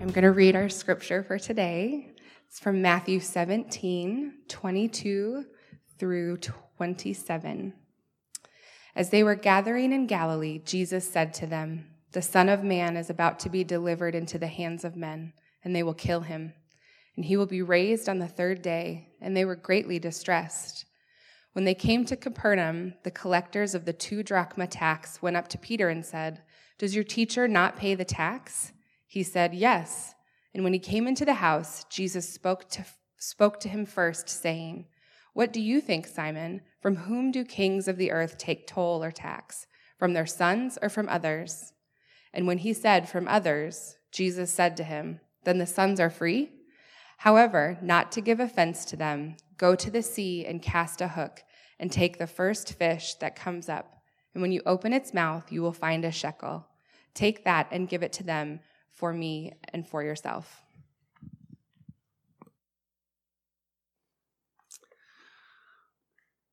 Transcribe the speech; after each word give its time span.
I'm 0.00 0.12
going 0.12 0.22
to 0.22 0.30
read 0.30 0.54
our 0.54 0.68
scripture 0.68 1.24
for 1.24 1.36
today. 1.36 2.12
It's 2.46 2.60
from 2.60 2.80
Matthew 2.80 3.18
17, 3.18 4.34
22 4.46 5.44
through 5.98 6.36
27. 6.36 7.74
As 8.94 9.10
they 9.10 9.24
were 9.24 9.34
gathering 9.34 9.92
in 9.92 10.06
Galilee, 10.06 10.60
Jesus 10.64 11.10
said 11.10 11.34
to 11.34 11.48
them, 11.48 11.86
The 12.12 12.22
Son 12.22 12.48
of 12.48 12.62
Man 12.62 12.96
is 12.96 13.10
about 13.10 13.40
to 13.40 13.48
be 13.48 13.64
delivered 13.64 14.14
into 14.14 14.38
the 14.38 14.46
hands 14.46 14.84
of 14.84 14.94
men 14.94 15.32
and 15.64 15.74
they 15.74 15.82
will 15.82 15.94
kill 15.94 16.20
him. 16.20 16.52
And 17.16 17.24
he 17.24 17.36
will 17.36 17.46
be 17.46 17.62
raised 17.62 18.08
on 18.08 18.18
the 18.18 18.28
third 18.28 18.62
day. 18.62 19.08
And 19.20 19.36
they 19.36 19.44
were 19.44 19.56
greatly 19.56 19.98
distressed. 19.98 20.84
When 21.52 21.64
they 21.64 21.74
came 21.74 22.04
to 22.06 22.16
Capernaum, 22.16 22.94
the 23.04 23.10
collectors 23.10 23.74
of 23.74 23.84
the 23.84 23.92
two 23.92 24.22
drachma 24.22 24.66
tax 24.66 25.22
went 25.22 25.36
up 25.36 25.48
to 25.48 25.58
Peter 25.58 25.88
and 25.88 26.04
said, 26.04 26.42
Does 26.78 26.94
your 26.94 27.04
teacher 27.04 27.46
not 27.46 27.76
pay 27.76 27.94
the 27.94 28.04
tax? 28.04 28.72
He 29.06 29.22
said, 29.22 29.54
Yes. 29.54 30.14
And 30.52 30.64
when 30.64 30.72
he 30.72 30.80
came 30.80 31.06
into 31.06 31.24
the 31.24 31.34
house, 31.34 31.84
Jesus 31.84 32.28
spoke 32.28 32.68
to, 32.70 32.84
spoke 33.18 33.60
to 33.60 33.68
him 33.68 33.86
first, 33.86 34.28
saying, 34.28 34.86
What 35.32 35.52
do 35.52 35.60
you 35.60 35.80
think, 35.80 36.06
Simon? 36.06 36.62
From 36.82 36.96
whom 36.96 37.30
do 37.30 37.44
kings 37.44 37.86
of 37.86 37.96
the 37.96 38.10
earth 38.10 38.36
take 38.36 38.66
toll 38.66 39.02
or 39.02 39.12
tax? 39.12 39.68
From 39.96 40.12
their 40.12 40.26
sons 40.26 40.76
or 40.82 40.88
from 40.88 41.08
others? 41.08 41.72
And 42.32 42.48
when 42.48 42.58
he 42.58 42.72
said, 42.72 43.08
From 43.08 43.28
others, 43.28 43.96
Jesus 44.10 44.50
said 44.50 44.76
to 44.78 44.84
him, 44.84 45.20
then 45.44 45.58
the 45.58 45.66
sons 45.66 46.00
are 46.00 46.10
free? 46.10 46.50
However, 47.18 47.78
not 47.80 48.12
to 48.12 48.20
give 48.20 48.40
offense 48.40 48.84
to 48.86 48.96
them, 48.96 49.36
go 49.56 49.74
to 49.74 49.90
the 49.90 50.02
sea 50.02 50.44
and 50.44 50.60
cast 50.60 51.00
a 51.00 51.08
hook, 51.08 51.42
and 51.78 51.90
take 51.90 52.18
the 52.18 52.26
first 52.26 52.74
fish 52.74 53.14
that 53.16 53.36
comes 53.36 53.68
up. 53.68 54.02
And 54.34 54.42
when 54.42 54.52
you 54.52 54.62
open 54.66 54.92
its 54.92 55.14
mouth, 55.14 55.50
you 55.52 55.62
will 55.62 55.72
find 55.72 56.04
a 56.04 56.10
shekel. 56.10 56.66
Take 57.14 57.44
that 57.44 57.68
and 57.70 57.88
give 57.88 58.02
it 58.02 58.12
to 58.14 58.24
them 58.24 58.60
for 58.90 59.12
me 59.12 59.52
and 59.72 59.86
for 59.86 60.02
yourself. 60.02 60.62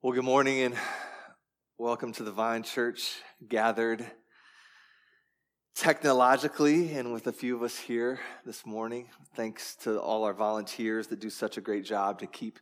Well, 0.01 0.13
good 0.13 0.23
morning 0.23 0.61
and 0.61 0.75
welcome 1.77 2.11
to 2.13 2.23
the 2.23 2.31
Vine 2.31 2.63
Church 2.63 3.19
gathered 3.47 4.05
technologically 5.75 6.93
and 6.93 7.13
with 7.13 7.27
a 7.27 7.31
few 7.31 7.55
of 7.55 7.63
us 7.63 7.77
here 7.77 8.19
this 8.45 8.65
morning. 8.65 9.07
Thanks 9.35 9.75
to 9.77 9.99
all 9.99 10.23
our 10.23 10.33
volunteers 10.33 11.07
that 11.07 11.19
do 11.19 11.29
such 11.29 11.57
a 11.57 11.61
great 11.61 11.85
job 11.85 12.19
to 12.19 12.27
keep 12.27 12.59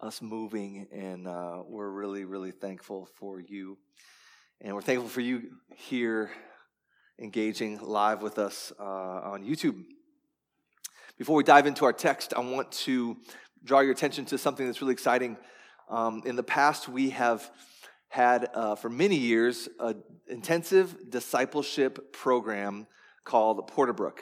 us 0.00 0.20
moving. 0.20 0.86
And 0.92 1.26
uh, 1.26 1.62
we're 1.66 1.90
really, 1.90 2.24
really 2.24 2.50
thankful 2.50 3.08
for 3.18 3.40
you. 3.40 3.78
And 4.60 4.74
we're 4.74 4.82
thankful 4.82 5.08
for 5.08 5.20
you 5.20 5.50
here 5.74 6.30
engaging 7.18 7.78
live 7.80 8.22
with 8.22 8.38
us 8.38 8.72
uh, 8.78 8.82
on 8.82 9.42
YouTube. 9.42 9.82
Before 11.18 11.36
we 11.36 11.44
dive 11.44 11.66
into 11.66 11.86
our 11.86 11.94
text, 11.94 12.34
I 12.36 12.40
want 12.40 12.70
to 12.72 13.16
draw 13.64 13.80
your 13.80 13.92
attention 13.92 14.26
to 14.26 14.38
something 14.38 14.66
that's 14.66 14.82
really 14.82 14.92
exciting. 14.92 15.38
Um, 15.88 16.22
in 16.26 16.36
the 16.36 16.42
past, 16.42 16.88
we 16.88 17.10
have 17.10 17.50
had 18.08 18.48
uh, 18.54 18.74
for 18.74 18.88
many 18.88 19.16
years 19.16 19.68
an 19.80 20.02
intensive 20.28 21.10
discipleship 21.10 22.12
program 22.12 22.86
called 23.24 23.70
Porterbrook. 23.70 24.20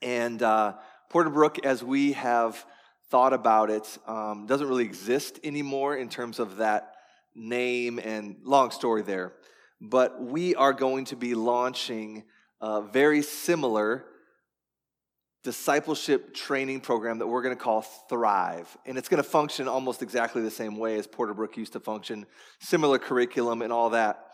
And 0.00 0.42
uh, 0.42 0.74
Porterbrook, 1.12 1.64
as 1.64 1.82
we 1.84 2.12
have 2.12 2.64
thought 3.08 3.32
about 3.32 3.70
it, 3.70 3.98
um, 4.06 4.46
doesn't 4.46 4.66
really 4.66 4.84
exist 4.84 5.38
anymore 5.44 5.96
in 5.96 6.08
terms 6.08 6.38
of 6.38 6.56
that 6.56 6.94
name 7.34 7.98
and 7.98 8.36
long 8.42 8.70
story 8.70 9.02
there. 9.02 9.32
But 9.80 10.22
we 10.22 10.54
are 10.54 10.72
going 10.72 11.06
to 11.06 11.16
be 11.16 11.34
launching 11.34 12.24
a 12.60 12.82
very 12.82 13.22
similar 13.22 14.04
discipleship 15.42 16.34
training 16.34 16.80
program 16.80 17.18
that 17.18 17.26
we're 17.26 17.42
going 17.42 17.56
to 17.56 17.60
call 17.60 17.82
Thrive. 17.82 18.76
And 18.86 18.96
it's 18.96 19.08
going 19.08 19.22
to 19.22 19.28
function 19.28 19.66
almost 19.66 20.02
exactly 20.02 20.42
the 20.42 20.50
same 20.50 20.76
way 20.76 20.98
as 20.98 21.06
Porterbrook 21.06 21.56
used 21.56 21.72
to 21.72 21.80
function, 21.80 22.26
similar 22.60 22.98
curriculum 22.98 23.62
and 23.62 23.72
all 23.72 23.90
that. 23.90 24.26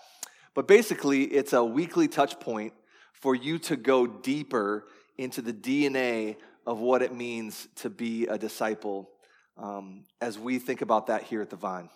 But 0.54 0.68
basically, 0.68 1.24
it's 1.24 1.52
a 1.52 1.64
weekly 1.64 2.08
touch 2.08 2.38
point 2.40 2.74
for 3.12 3.34
you 3.34 3.58
to 3.60 3.76
go 3.76 4.06
deeper 4.06 4.84
into 5.16 5.42
the 5.42 5.52
DNA 5.52 6.36
of 6.66 6.78
what 6.80 7.02
it 7.02 7.14
means 7.14 7.68
to 7.76 7.90
be 7.90 8.26
a 8.26 8.36
disciple 8.36 9.10
um, 9.56 10.04
as 10.20 10.38
we 10.38 10.58
think 10.58 10.82
about 10.82 11.06
that 11.06 11.22
here 11.22 11.40
at 11.40 11.50
the 11.50 11.56
Vine. 11.56 11.88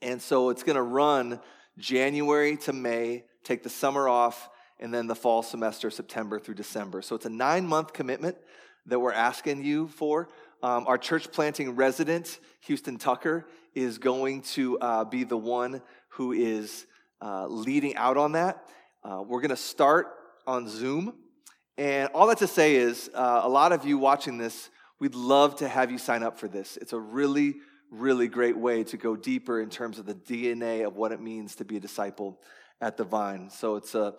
And 0.00 0.20
so 0.20 0.50
it's 0.50 0.62
going 0.62 0.76
to 0.76 0.82
run 0.82 1.40
January 1.78 2.56
to 2.58 2.72
May, 2.72 3.24
take 3.42 3.62
the 3.62 3.70
summer 3.70 4.08
off, 4.08 4.48
and 4.80 4.92
then 4.92 5.06
the 5.06 5.14
fall 5.14 5.42
semester, 5.42 5.90
September 5.90 6.38
through 6.38 6.54
December. 6.54 7.02
So 7.02 7.14
it's 7.16 7.26
a 7.26 7.30
nine 7.30 7.66
month 7.66 7.92
commitment 7.92 8.36
that 8.86 8.98
we're 8.98 9.12
asking 9.12 9.64
you 9.64 9.88
for. 9.88 10.28
Um, 10.62 10.86
our 10.86 10.98
church 10.98 11.30
planting 11.30 11.76
resident, 11.76 12.38
Houston 12.60 12.96
Tucker, 12.96 13.46
is 13.74 13.98
going 13.98 14.42
to 14.42 14.78
uh, 14.78 15.04
be 15.04 15.24
the 15.24 15.36
one 15.36 15.82
who 16.08 16.32
is 16.32 16.86
uh, 17.20 17.46
leading 17.46 17.96
out 17.96 18.16
on 18.16 18.32
that. 18.32 18.66
Uh, 19.02 19.22
we're 19.26 19.40
going 19.40 19.50
to 19.50 19.56
start 19.56 20.08
on 20.46 20.68
Zoom. 20.68 21.14
And 21.76 22.08
all 22.14 22.26
that 22.28 22.38
to 22.38 22.46
say 22.46 22.76
is, 22.76 23.10
uh, 23.14 23.40
a 23.42 23.48
lot 23.48 23.72
of 23.72 23.84
you 23.84 23.98
watching 23.98 24.38
this, 24.38 24.70
we'd 25.00 25.14
love 25.14 25.56
to 25.56 25.68
have 25.68 25.90
you 25.90 25.98
sign 25.98 26.22
up 26.22 26.38
for 26.38 26.48
this. 26.48 26.76
It's 26.80 26.92
a 26.92 26.98
really, 26.98 27.56
really 27.90 28.28
great 28.28 28.56
way 28.56 28.84
to 28.84 28.96
go 28.96 29.16
deeper 29.16 29.60
in 29.60 29.70
terms 29.70 29.98
of 29.98 30.06
the 30.06 30.14
DNA 30.14 30.86
of 30.86 30.96
what 30.96 31.12
it 31.12 31.20
means 31.20 31.56
to 31.56 31.64
be 31.64 31.76
a 31.76 31.80
disciple 31.80 32.40
at 32.80 32.96
the 32.96 33.04
Vine. 33.04 33.50
So 33.50 33.76
it's 33.76 33.94
a 33.94 34.14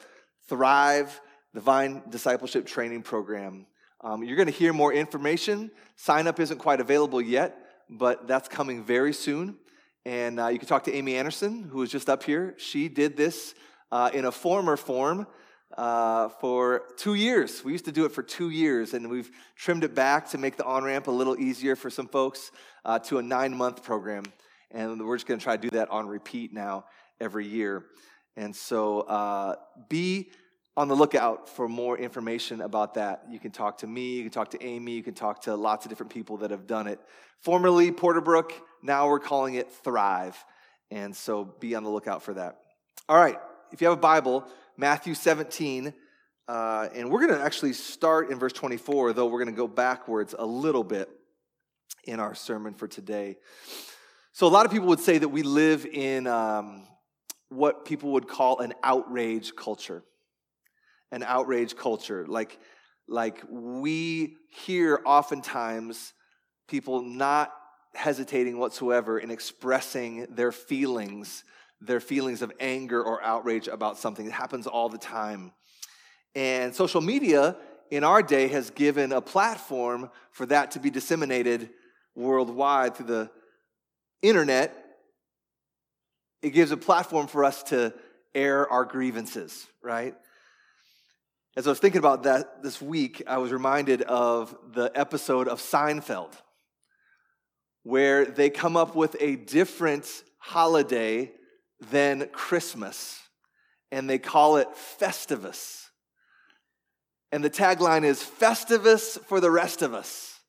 Thrive, 0.48 1.22
the 1.54 1.60
Vine 1.60 2.04
Discipleship 2.10 2.68
Training 2.68 3.02
Program. 3.02 3.66
Um, 4.02 4.24
you're 4.24 4.36
going 4.36 4.48
to 4.48 4.54
hear 4.54 4.74
more 4.74 4.94
information. 4.94 5.72
Sign 5.96 6.28
up 6.28 6.40
isn't 6.40 6.60
quite 6.60 6.80
available 6.80 7.20
yet, 7.20 7.58
but 7.90 8.28
that's 8.28 8.48
coming 8.48 8.84
very 8.84 9.14
soon. 9.14 9.58
And 10.06 10.40
uh, 10.40 10.48
you 10.50 10.60
can 10.60 10.68
talk 10.68 10.84
to 10.84 10.94
Amy 10.94 11.16
Anderson, 11.16 11.64
who 11.64 11.80
was 11.80 11.90
just 11.90 12.10
up 12.10 12.22
here. 12.22 12.54
She 12.58 12.90
did 12.90 13.18
this 13.18 13.56
uh, 13.92 14.12
in 14.14 14.26
a 14.26 14.32
former 14.32 14.78
form 14.78 15.26
uh, 15.76 16.30
for 16.30 16.84
two 16.98 17.16
years. 17.16 17.64
We 17.64 17.72
used 17.72 17.86
to 17.86 17.92
do 17.92 18.06
it 18.06 18.12
for 18.12 18.22
two 18.22 18.52
years, 18.52 18.94
and 18.94 19.10
we've 19.10 19.32
trimmed 19.56 19.84
it 19.84 19.96
back 19.96 20.30
to 20.30 20.38
make 20.38 20.58
the 20.58 20.66
on 20.66 20.84
ramp 20.84 21.08
a 21.08 21.12
little 21.12 21.40
easier 21.40 21.76
for 21.76 21.90
some 21.90 22.08
folks 22.08 22.52
uh, 22.84 23.00
to 23.00 23.18
a 23.18 23.24
nine 23.24 23.56
month 23.56 23.84
program. 23.84 24.26
And 24.70 25.04
we're 25.04 25.16
just 25.16 25.26
going 25.26 25.40
to 25.40 25.44
try 25.44 25.58
to 25.58 25.62
do 25.62 25.72
that 25.72 25.90
on 25.90 26.08
repeat 26.08 26.54
now 26.54 26.86
every 27.20 27.48
year. 27.48 27.86
And 28.38 28.56
so 28.56 29.02
uh, 29.02 29.56
be 29.90 30.32
on 30.78 30.88
the 30.88 30.96
lookout 30.96 31.48
for 31.48 31.70
more 31.70 31.98
information 31.98 32.62
about 32.62 32.96
that. 32.96 33.24
You 33.30 33.40
can 33.40 33.52
talk 33.52 33.78
to 33.80 33.88
me, 33.88 34.16
you 34.16 34.24
can 34.24 34.32
talk 34.32 34.52
to 34.52 34.64
Amy, 34.64 34.94
you 34.94 35.04
can 35.04 35.14
talk 35.14 35.44
to 35.44 35.56
lots 35.56 35.86
of 35.86 35.90
different 35.90 36.12
people 36.12 36.38
that 36.38 36.52
have 36.52 36.68
done 36.68 36.88
it. 36.88 37.00
Formerly 37.40 37.92
Porterbrook, 37.92 38.52
now 38.82 39.08
we're 39.08 39.20
calling 39.20 39.56
it 39.56 39.72
Thrive. 39.72 40.36
And 40.92 41.16
so 41.16 41.46
be 41.46 41.76
on 41.76 41.84
the 41.84 41.90
lookout 41.90 42.24
for 42.24 42.34
that. 42.34 42.58
All 43.08 43.18
right, 43.18 43.40
if 43.72 43.82
you 43.82 43.88
have 43.88 43.98
a 43.98 44.02
Bible, 44.02 44.46
Matthew 44.78 45.14
17, 45.14 45.94
uh, 46.48 46.90
and 46.94 47.10
we're 47.10 47.26
going 47.26 47.40
to 47.40 47.44
actually 47.44 47.74
start 47.74 48.30
in 48.30 48.38
verse 48.38 48.54
24, 48.54 49.14
though 49.14 49.26
we're 49.26 49.44
going 49.44 49.54
to 49.54 49.58
go 49.58 49.68
backwards 49.68 50.36
a 50.38 50.46
little 50.46 50.84
bit 50.84 51.10
in 52.04 52.20
our 52.20 52.36
sermon 52.36 52.74
for 52.74 52.88
today. 52.88 53.38
So, 54.32 54.46
a 54.48 54.50
lot 54.50 54.66
of 54.66 54.72
people 54.72 54.88
would 54.90 55.00
say 55.00 55.18
that 55.18 55.30
we 55.30 55.44
live 55.44 55.86
in 55.86 56.28
um, 56.28 56.86
what 57.50 57.86
people 57.86 58.12
would 58.14 58.28
call 58.28 58.60
an 58.60 58.74
outrage 58.84 59.56
culture. 59.56 60.04
An 61.12 61.24
outrage 61.24 61.76
culture. 61.76 62.26
Like, 62.28 62.60
like 63.08 63.44
we 63.50 64.38
hear 64.50 65.02
oftentimes 65.06 66.14
people 66.68 67.02
not 67.02 67.54
hesitating 67.94 68.58
whatsoever 68.58 69.20
in 69.20 69.32
expressing 69.32 70.28
their 70.30 70.52
feelings, 70.52 71.44
their 71.80 72.00
feelings 72.00 72.42
of 72.42 72.52
anger 72.60 73.02
or 73.02 73.24
outrage 73.24 73.68
about 73.68 73.98
something. 73.98 74.26
It 74.26 74.34
happens 74.34 74.68
all 74.68 74.90
the 74.90 74.98
time. 74.98 75.52
And 76.34 76.76
social 76.76 77.02
media 77.02 77.56
in 77.92 78.04
our 78.04 78.22
day 78.22 78.48
has 78.50 78.72
given 78.72 79.12
a 79.12 79.22
platform 79.22 80.10
for 80.32 80.46
that 80.48 80.72
to 80.72 80.80
be 80.80 80.90
disseminated 80.90 81.70
worldwide 82.16 82.96
through 82.96 83.06
the 83.06 83.30
internet 84.22 84.85
it 86.46 86.54
gives 86.54 86.70
a 86.70 86.78
platform 86.78 87.26
for 87.26 87.44
us 87.44 87.64
to 87.64 87.92
air 88.36 88.70
our 88.70 88.86
grievances, 88.86 89.66
right? 89.82 90.14
As 91.58 91.66
I 91.66 91.72
was 91.72 91.80
thinking 91.80 91.98
about 91.98 92.22
that 92.24 92.62
this 92.62 92.80
week, 92.80 93.24
I 93.26 93.40
was 93.40 93.52
reminded 93.52 94.04
of 94.04 94.56
the 94.76 94.92
episode 94.94 95.48
of 95.48 95.60
Seinfeld, 95.60 96.34
where 97.82 98.26
they 98.26 98.52
come 98.52 98.78
up 98.78 98.96
with 98.96 99.16
a 99.20 99.38
different 99.38 100.06
holiday 100.38 101.32
than 101.90 102.30
Christmas, 102.32 103.20
and 103.92 104.08
they 104.08 104.20
call 104.20 104.58
it 104.58 104.68
Festivus. 105.00 105.88
And 107.32 107.44
the 107.44 107.50
tagline 107.50 108.04
is 108.04 108.22
Festivus 108.22 109.20
for 109.26 109.40
the 109.40 109.50
rest 109.50 109.82
of 109.82 109.96
us. 109.96 110.40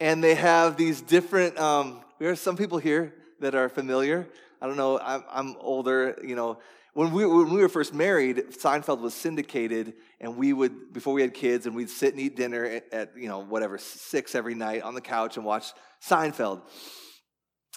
And 0.00 0.24
they 0.24 0.34
have 0.34 0.76
these 0.76 1.00
different, 1.00 1.56
um, 1.60 2.00
there 2.18 2.30
are 2.30 2.34
some 2.34 2.56
people 2.56 2.78
here 2.78 3.14
that 3.38 3.54
are 3.54 3.68
familiar. 3.68 4.26
I 4.60 4.66
don't 4.66 4.76
know, 4.76 4.98
I'm, 4.98 5.24
I'm 5.30 5.56
older, 5.60 6.18
you 6.22 6.36
know. 6.36 6.58
When 6.94 7.12
we, 7.12 7.26
when 7.26 7.50
we 7.50 7.60
were 7.60 7.68
first 7.68 7.92
married, 7.92 8.36
Seinfeld 8.52 9.00
was 9.00 9.12
syndicated, 9.12 9.94
and 10.18 10.36
we 10.36 10.54
would, 10.54 10.94
before 10.94 11.12
we 11.12 11.20
had 11.20 11.34
kids, 11.34 11.66
and 11.66 11.76
we'd 11.76 11.90
sit 11.90 12.12
and 12.12 12.20
eat 12.20 12.36
dinner 12.36 12.64
at, 12.64 12.92
at 12.92 13.18
you 13.18 13.28
know, 13.28 13.40
whatever, 13.40 13.76
six 13.76 14.34
every 14.34 14.54
night 14.54 14.82
on 14.82 14.94
the 14.94 15.02
couch 15.02 15.36
and 15.36 15.44
watch 15.44 15.72
Seinfeld. 16.02 16.62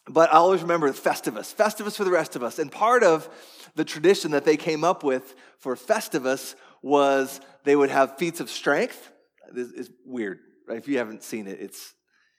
But 0.08 0.34
I 0.34 0.38
always 0.38 0.62
remember 0.62 0.90
Festivus, 0.94 1.54
Festivus 1.54 1.98
for 1.98 2.06
the 2.06 2.12
rest 2.12 2.36
of 2.36 2.44
us. 2.44 2.60
And 2.60 2.72
part 2.72 3.04
of 3.04 3.30
the 3.76 3.84
tradition 3.84 4.32
that 4.32 4.46
they 4.46 4.58
came 4.58 4.84
up 4.84 5.04
with 5.04 5.36
for 5.60 5.76
Festivus 5.76 6.56
was 6.82 7.42
they 7.66 7.76
would 7.76 7.90
have 7.90 8.18
feats 8.18 8.40
of 8.40 8.50
strength. 8.50 9.12
This 9.52 9.68
is 9.72 9.92
weird, 10.06 10.40
right? 10.68 10.78
If 10.78 10.88
you 10.88 10.98
haven't 10.98 11.24
seen 11.24 11.46
it, 11.46 11.60
it's 11.60 11.94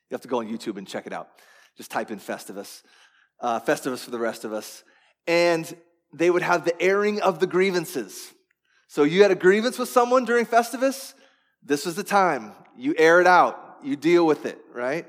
you 0.09 0.15
have 0.15 0.23
to 0.23 0.29
go 0.29 0.39
on 0.39 0.49
YouTube 0.49 0.79
and 0.79 0.89
check 0.89 1.07
it 1.07 1.13
out. 1.13 1.29
Just 1.77 1.91
type 1.91 2.11
in 2.11 2.19
Festivus, 2.19 2.83
uh, 3.41 3.61
Festivus 3.61 4.05
for 4.05 4.11
the 4.11 4.19
rest 4.19 4.45
of 4.45 4.53
us, 4.53 4.85
and 5.27 5.77
they 6.13 6.31
would 6.31 6.43
have 6.43 6.65
the 6.65 6.81
airing 6.81 7.21
of 7.21 7.39
the 7.39 7.47
grievances. 7.47 8.33
So 8.89 9.05
you 9.05 9.23
had 9.23 9.31
a 9.31 9.37
grievance 9.37 9.79
with 9.79 9.89
someone 9.89 10.25
during 10.25 10.47
Festivus. 10.47 11.15
This 11.63 11.87
was 11.87 11.95
the 11.95 12.03
time 12.03 12.53
you 12.77 12.95
air 12.97 13.21
it 13.21 13.27
out, 13.27 13.79
you 13.83 13.97
deal 13.97 14.27
with 14.27 14.47
it, 14.47 14.59
right? 14.75 15.07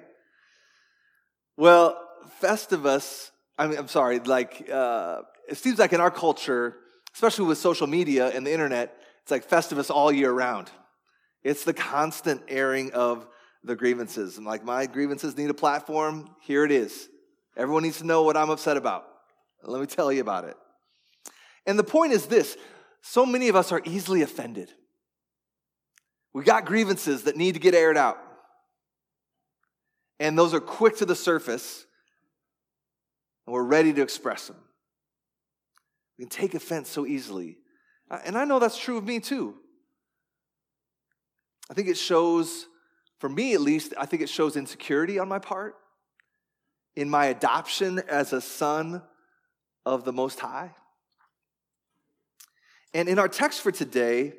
Well, 1.58 1.98
Festivus, 2.42 3.32
I 3.58 3.68
mean, 3.68 3.78
I'm 3.78 3.88
sorry, 3.88 4.20
like, 4.20 4.70
uh, 4.72 5.22
it 5.48 5.58
seems 5.58 5.80
like 5.80 5.94
in 5.94 6.02
our 6.02 6.12
culture, 6.12 6.78
especially 7.14 7.46
with 7.46 7.58
social 7.58 7.88
media 7.88 8.30
and 8.30 8.46
the 8.46 8.52
internet, 8.52 8.96
it's 9.22 9.32
like 9.32 9.48
Festivus 9.48 9.90
all 9.90 10.12
year 10.12 10.32
round. 10.32 10.70
It's 11.44 11.64
the 11.64 11.74
constant 11.74 12.44
airing 12.48 12.94
of 12.94 13.28
the 13.64 13.76
grievances. 13.76 14.38
I'm 14.38 14.46
like, 14.46 14.64
my 14.64 14.86
grievances 14.86 15.38
need 15.38 15.50
a 15.50 15.54
platform. 15.54 16.30
Here 16.42 16.66
it 16.66 16.72
is. 16.72 17.08
Everyone 17.58 17.84
needs 17.84 18.00
to 18.00 18.06
know 18.06 18.24
what 18.24 18.38
I'm 18.38 18.50
upset 18.50 18.78
about. 18.78 19.06
Let 19.64 19.82
me 19.82 19.88
tell 19.88 20.12
you 20.12 20.22
about 20.22 20.46
it. 20.46 20.56
And 21.66 21.78
the 21.78 21.84
point 21.84 22.14
is 22.14 22.26
this 22.26 22.58
so 23.02 23.26
many 23.26 23.50
of 23.50 23.56
us 23.56 23.72
are 23.72 23.82
easily 23.86 24.22
offended. 24.22 24.72
We 26.34 26.44
got 26.44 26.66
grievances 26.66 27.24
that 27.24 27.36
need 27.36 27.54
to 27.54 27.60
get 27.60 27.74
aired 27.74 27.98
out. 27.98 28.18
And 30.20 30.38
those 30.38 30.54
are 30.54 30.60
quick 30.60 30.98
to 30.98 31.06
the 31.06 31.16
surface 31.16 31.86
and 33.46 33.54
we're 33.54 33.64
ready 33.64 33.92
to 33.92 34.02
express 34.02 34.48
them. 34.48 34.58
We 36.18 36.26
can 36.26 36.30
take 36.30 36.54
offense 36.54 36.90
so 36.90 37.06
easily. 37.06 37.58
Uh, 38.10 38.20
and 38.24 38.38
I 38.38 38.46
know 38.46 38.60
that's 38.60 38.78
true 38.78 38.98
of 38.98 39.04
me 39.04 39.20
too. 39.20 39.56
I 41.70 41.74
think 41.74 41.88
it 41.88 41.98
shows, 41.98 42.68
for 43.20 43.30
me 43.30 43.54
at 43.54 43.62
least, 43.62 43.94
I 43.98 44.06
think 44.06 44.22
it 44.22 44.30
shows 44.30 44.56
insecurity 44.56 45.18
on 45.20 45.28
my 45.28 45.40
part 45.40 45.76
in 46.96 47.10
my 47.10 47.28
adoption 47.28 48.00
as 48.10 48.34
a 48.34 48.42
son 48.42 49.02
of 49.86 50.04
the 50.04 50.14
Most 50.14 50.40
High. 50.40 50.72
And 52.94 53.08
in 53.08 53.20
our 53.20 53.28
text 53.28 53.62
for 53.62 53.72
today, 53.72 54.34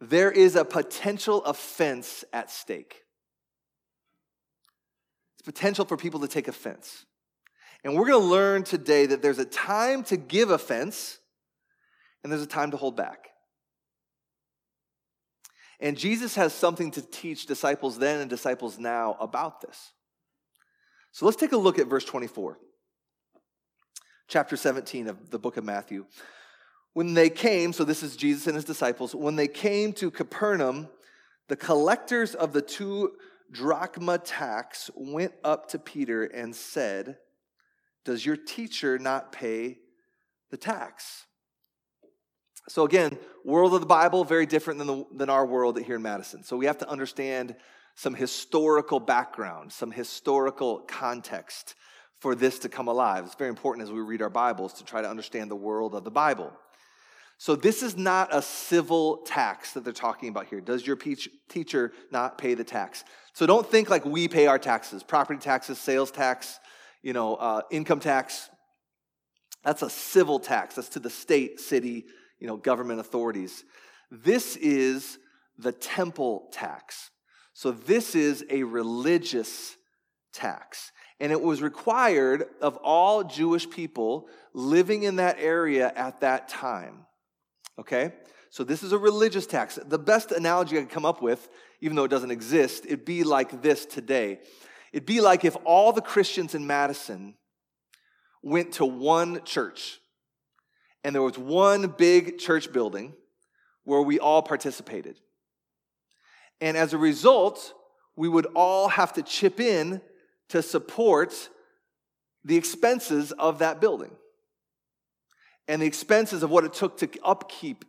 there 0.00 0.30
is 0.30 0.56
a 0.56 0.64
potential 0.64 1.44
offense 1.44 2.24
at 2.32 2.50
stake. 2.50 3.02
It's 5.34 5.42
potential 5.44 5.84
for 5.84 5.96
people 5.96 6.20
to 6.20 6.28
take 6.28 6.48
offense. 6.48 7.06
And 7.84 7.94
we're 7.94 8.06
going 8.06 8.22
to 8.22 8.28
learn 8.28 8.62
today 8.62 9.06
that 9.06 9.22
there's 9.22 9.38
a 9.38 9.44
time 9.44 10.02
to 10.04 10.16
give 10.16 10.50
offense 10.50 11.18
and 12.22 12.30
there's 12.30 12.42
a 12.42 12.46
time 12.46 12.72
to 12.72 12.76
hold 12.76 12.96
back. 12.96 13.28
And 15.80 15.96
Jesus 15.96 16.34
has 16.34 16.52
something 16.52 16.90
to 16.90 17.02
teach 17.02 17.46
disciples 17.46 17.98
then 17.98 18.20
and 18.20 18.28
disciples 18.28 18.78
now 18.78 19.16
about 19.18 19.62
this. 19.62 19.92
So 21.12 21.26
let's 21.26 21.36
take 21.36 21.52
a 21.52 21.56
look 21.56 21.78
at 21.78 21.88
verse 21.88 22.04
24, 22.04 22.58
chapter 24.28 24.56
17 24.56 25.08
of 25.08 25.30
the 25.30 25.38
book 25.38 25.56
of 25.56 25.64
Matthew. 25.64 26.06
When 26.92 27.14
they 27.14 27.30
came, 27.30 27.72
so 27.72 27.84
this 27.84 28.02
is 28.02 28.16
Jesus 28.16 28.46
and 28.46 28.54
his 28.56 28.64
disciples, 28.64 29.14
when 29.14 29.36
they 29.36 29.48
came 29.48 29.92
to 29.94 30.10
Capernaum, 30.10 30.88
the 31.48 31.56
collectors 31.56 32.34
of 32.34 32.52
the 32.52 32.62
two 32.62 33.12
drachma 33.50 34.18
tax 34.18 34.90
went 34.94 35.32
up 35.42 35.68
to 35.70 35.78
Peter 35.78 36.24
and 36.24 36.54
said, 36.54 37.16
does 38.04 38.24
your 38.24 38.36
teacher 38.36 38.98
not 38.98 39.32
pay 39.32 39.78
the 40.50 40.56
tax? 40.56 41.26
So, 42.68 42.84
again, 42.84 43.18
world 43.44 43.74
of 43.74 43.80
the 43.80 43.86
Bible, 43.86 44.24
very 44.24 44.46
different 44.46 44.78
than, 44.78 44.86
the, 44.86 45.04
than 45.16 45.30
our 45.30 45.44
world 45.44 45.78
here 45.80 45.96
in 45.96 46.02
Madison. 46.02 46.44
So, 46.44 46.56
we 46.56 46.66
have 46.66 46.78
to 46.78 46.88
understand 46.88 47.56
some 47.94 48.14
historical 48.14 49.00
background, 49.00 49.72
some 49.72 49.90
historical 49.90 50.80
context 50.80 51.74
for 52.20 52.34
this 52.34 52.58
to 52.60 52.68
come 52.68 52.88
alive. 52.88 53.24
It's 53.24 53.34
very 53.34 53.50
important 53.50 53.86
as 53.86 53.92
we 53.92 54.00
read 54.00 54.22
our 54.22 54.30
Bibles 54.30 54.74
to 54.74 54.84
try 54.84 55.02
to 55.02 55.08
understand 55.08 55.50
the 55.50 55.56
world 55.56 55.94
of 55.94 56.04
the 56.04 56.10
Bible. 56.10 56.52
So, 57.38 57.56
this 57.56 57.82
is 57.82 57.96
not 57.96 58.28
a 58.34 58.42
civil 58.42 59.22
tax 59.24 59.72
that 59.72 59.82
they're 59.82 59.94
talking 59.94 60.28
about 60.28 60.46
here. 60.46 60.60
Does 60.60 60.86
your 60.86 60.98
teacher 61.48 61.92
not 62.10 62.36
pay 62.36 62.52
the 62.52 62.64
tax? 62.64 63.02
So, 63.32 63.46
don't 63.46 63.66
think 63.66 63.88
like 63.88 64.04
we 64.04 64.28
pay 64.28 64.46
our 64.46 64.58
taxes 64.58 65.02
property 65.02 65.40
taxes, 65.40 65.78
sales 65.78 66.10
tax, 66.10 66.60
you 67.02 67.14
know, 67.14 67.36
uh, 67.36 67.62
income 67.70 68.00
tax. 68.00 68.50
That's 69.64 69.80
a 69.80 69.88
civil 69.88 70.38
tax. 70.38 70.74
That's 70.74 70.90
to 70.90 70.98
the 70.98 71.08
state, 71.08 71.60
city, 71.60 72.04
you 72.38 72.46
know, 72.46 72.58
government 72.58 73.00
authorities. 73.00 73.64
This 74.10 74.56
is 74.56 75.18
the 75.56 75.72
temple 75.72 76.48
tax. 76.52 77.10
So 77.60 77.72
this 77.72 78.14
is 78.14 78.42
a 78.48 78.62
religious 78.62 79.76
tax. 80.32 80.92
And 81.20 81.30
it 81.30 81.42
was 81.42 81.60
required 81.60 82.46
of 82.62 82.78
all 82.78 83.22
Jewish 83.22 83.68
people 83.68 84.28
living 84.54 85.02
in 85.02 85.16
that 85.16 85.36
area 85.38 85.92
at 85.94 86.22
that 86.22 86.48
time. 86.48 87.04
Okay? 87.78 88.14
So 88.48 88.64
this 88.64 88.82
is 88.82 88.92
a 88.92 88.98
religious 88.98 89.46
tax. 89.46 89.78
The 89.84 89.98
best 89.98 90.32
analogy 90.32 90.78
I 90.78 90.80
could 90.80 90.88
come 90.88 91.04
up 91.04 91.20
with, 91.20 91.50
even 91.82 91.96
though 91.96 92.04
it 92.04 92.10
doesn't 92.10 92.30
exist, 92.30 92.86
it'd 92.86 93.04
be 93.04 93.24
like 93.24 93.60
this 93.60 93.84
today. 93.84 94.40
It'd 94.94 95.04
be 95.04 95.20
like 95.20 95.44
if 95.44 95.54
all 95.66 95.92
the 95.92 96.00
Christians 96.00 96.54
in 96.54 96.66
Madison 96.66 97.34
went 98.42 98.72
to 98.72 98.86
one 98.86 99.44
church 99.44 100.00
and 101.04 101.14
there 101.14 101.20
was 101.20 101.36
one 101.36 101.88
big 101.88 102.38
church 102.38 102.72
building 102.72 103.12
where 103.84 104.00
we 104.00 104.18
all 104.18 104.40
participated. 104.40 105.20
And 106.60 106.76
as 106.76 106.92
a 106.92 106.98
result, 106.98 107.72
we 108.16 108.28
would 108.28 108.46
all 108.54 108.88
have 108.88 109.12
to 109.14 109.22
chip 109.22 109.60
in 109.60 110.00
to 110.50 110.62
support 110.62 111.48
the 112.44 112.56
expenses 112.56 113.32
of 113.32 113.58
that 113.60 113.80
building 113.80 114.10
and 115.68 115.80
the 115.80 115.86
expenses 115.86 116.42
of 116.42 116.50
what 116.50 116.64
it 116.64 116.72
took 116.72 116.98
to 116.98 117.08
upkeep 117.22 117.84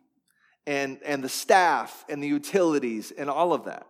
and, 0.68 1.00
and 1.04 1.24
the 1.24 1.30
staff 1.30 2.06
and 2.10 2.22
the 2.22 2.28
utilities 2.28 3.12
and 3.12 3.30
all 3.30 3.54
of 3.54 3.66
that. 3.66 3.88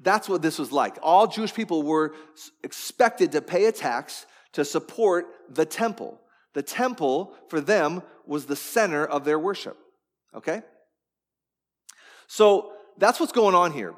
That's 0.00 0.28
what 0.28 0.42
this 0.42 0.58
was 0.58 0.72
like. 0.72 0.96
All 1.02 1.26
Jewish 1.26 1.52
people 1.52 1.82
were 1.82 2.14
expected 2.62 3.32
to 3.32 3.42
pay 3.42 3.66
a 3.66 3.72
tax 3.72 4.26
to 4.52 4.64
support 4.64 5.26
the 5.50 5.66
temple. 5.66 6.20
The 6.54 6.62
temple, 6.62 7.34
for 7.48 7.60
them, 7.60 8.02
was 8.26 8.46
the 8.46 8.56
center 8.56 9.04
of 9.04 9.24
their 9.24 9.38
worship. 9.38 9.76
Okay? 10.34 10.62
So 12.26 12.72
that's 12.98 13.20
what's 13.20 13.32
going 13.32 13.54
on 13.54 13.72
here. 13.72 13.94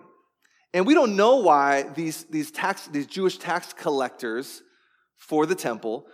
And 0.72 0.86
we 0.86 0.94
don't 0.94 1.16
know 1.16 1.36
why 1.36 1.82
these, 1.82 2.24
these, 2.24 2.50
tax, 2.50 2.86
these 2.86 3.06
Jewish 3.06 3.38
tax 3.38 3.72
collectors 3.72 4.62
for 5.16 5.46
the 5.46 5.54
temple 5.54 6.06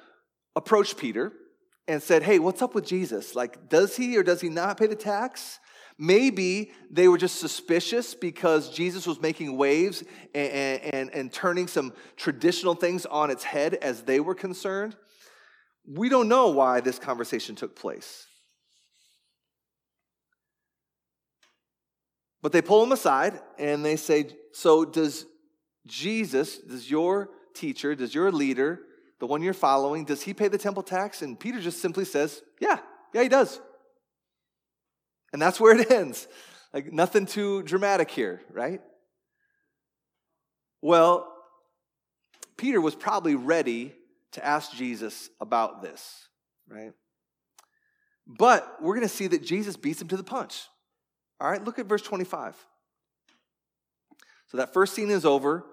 approached 0.54 0.96
Peter 0.96 1.32
and 1.86 2.02
said, 2.02 2.22
Hey, 2.22 2.38
what's 2.38 2.62
up 2.62 2.74
with 2.74 2.86
Jesus? 2.86 3.34
Like, 3.34 3.68
does 3.68 3.96
he 3.96 4.16
or 4.16 4.22
does 4.22 4.40
he 4.40 4.48
not 4.48 4.78
pay 4.78 4.86
the 4.86 4.96
tax? 4.96 5.60
Maybe 5.98 6.72
they 6.90 7.08
were 7.08 7.16
just 7.16 7.40
suspicious 7.40 8.14
because 8.14 8.70
Jesus 8.70 9.06
was 9.06 9.20
making 9.20 9.56
waves 9.56 10.04
and, 10.34 10.82
and, 10.82 11.14
and, 11.14 11.32
turning 11.32 11.66
some 11.66 11.94
traditional 12.16 12.74
things 12.74 13.06
on 13.06 13.30
its 13.30 13.42
head 13.42 13.74
as 13.74 14.02
they 14.02 14.20
were 14.20 14.34
concerned. 14.34 14.94
We 15.88 16.10
don't 16.10 16.28
know 16.28 16.48
why 16.48 16.80
this 16.80 16.98
conversation 16.98 17.54
took 17.54 17.74
place. 17.74 18.26
But 22.46 22.52
they 22.52 22.62
pull 22.62 22.84
him 22.84 22.92
aside 22.92 23.40
and 23.58 23.84
they 23.84 23.96
say, 23.96 24.28
So, 24.52 24.84
does 24.84 25.26
Jesus, 25.84 26.58
does 26.58 26.88
your 26.88 27.30
teacher, 27.54 27.96
does 27.96 28.14
your 28.14 28.30
leader, 28.30 28.82
the 29.18 29.26
one 29.26 29.42
you're 29.42 29.52
following, 29.52 30.04
does 30.04 30.22
he 30.22 30.32
pay 30.32 30.46
the 30.46 30.56
temple 30.56 30.84
tax? 30.84 31.22
And 31.22 31.40
Peter 31.40 31.60
just 31.60 31.82
simply 31.82 32.04
says, 32.04 32.40
Yeah, 32.60 32.78
yeah, 33.12 33.24
he 33.24 33.28
does. 33.28 33.60
And 35.32 35.42
that's 35.42 35.58
where 35.58 35.76
it 35.76 35.90
ends. 35.90 36.28
Like 36.72 36.92
nothing 36.92 37.26
too 37.26 37.64
dramatic 37.64 38.12
here, 38.12 38.40
right? 38.52 38.80
Well, 40.80 41.26
Peter 42.56 42.80
was 42.80 42.94
probably 42.94 43.34
ready 43.34 43.92
to 44.34 44.46
ask 44.46 44.70
Jesus 44.72 45.30
about 45.40 45.82
this, 45.82 46.28
right? 46.68 46.92
But 48.24 48.76
we're 48.80 48.94
going 48.94 49.08
to 49.08 49.12
see 49.12 49.26
that 49.26 49.42
Jesus 49.42 49.76
beats 49.76 50.00
him 50.00 50.06
to 50.06 50.16
the 50.16 50.22
punch. 50.22 50.62
All 51.40 51.50
right, 51.50 51.62
look 51.62 51.78
at 51.78 51.86
verse 51.86 52.02
25. 52.02 52.56
So 54.48 54.58
that 54.58 54.72
first 54.72 54.94
scene 54.94 55.10
is 55.10 55.24
over, 55.24 55.64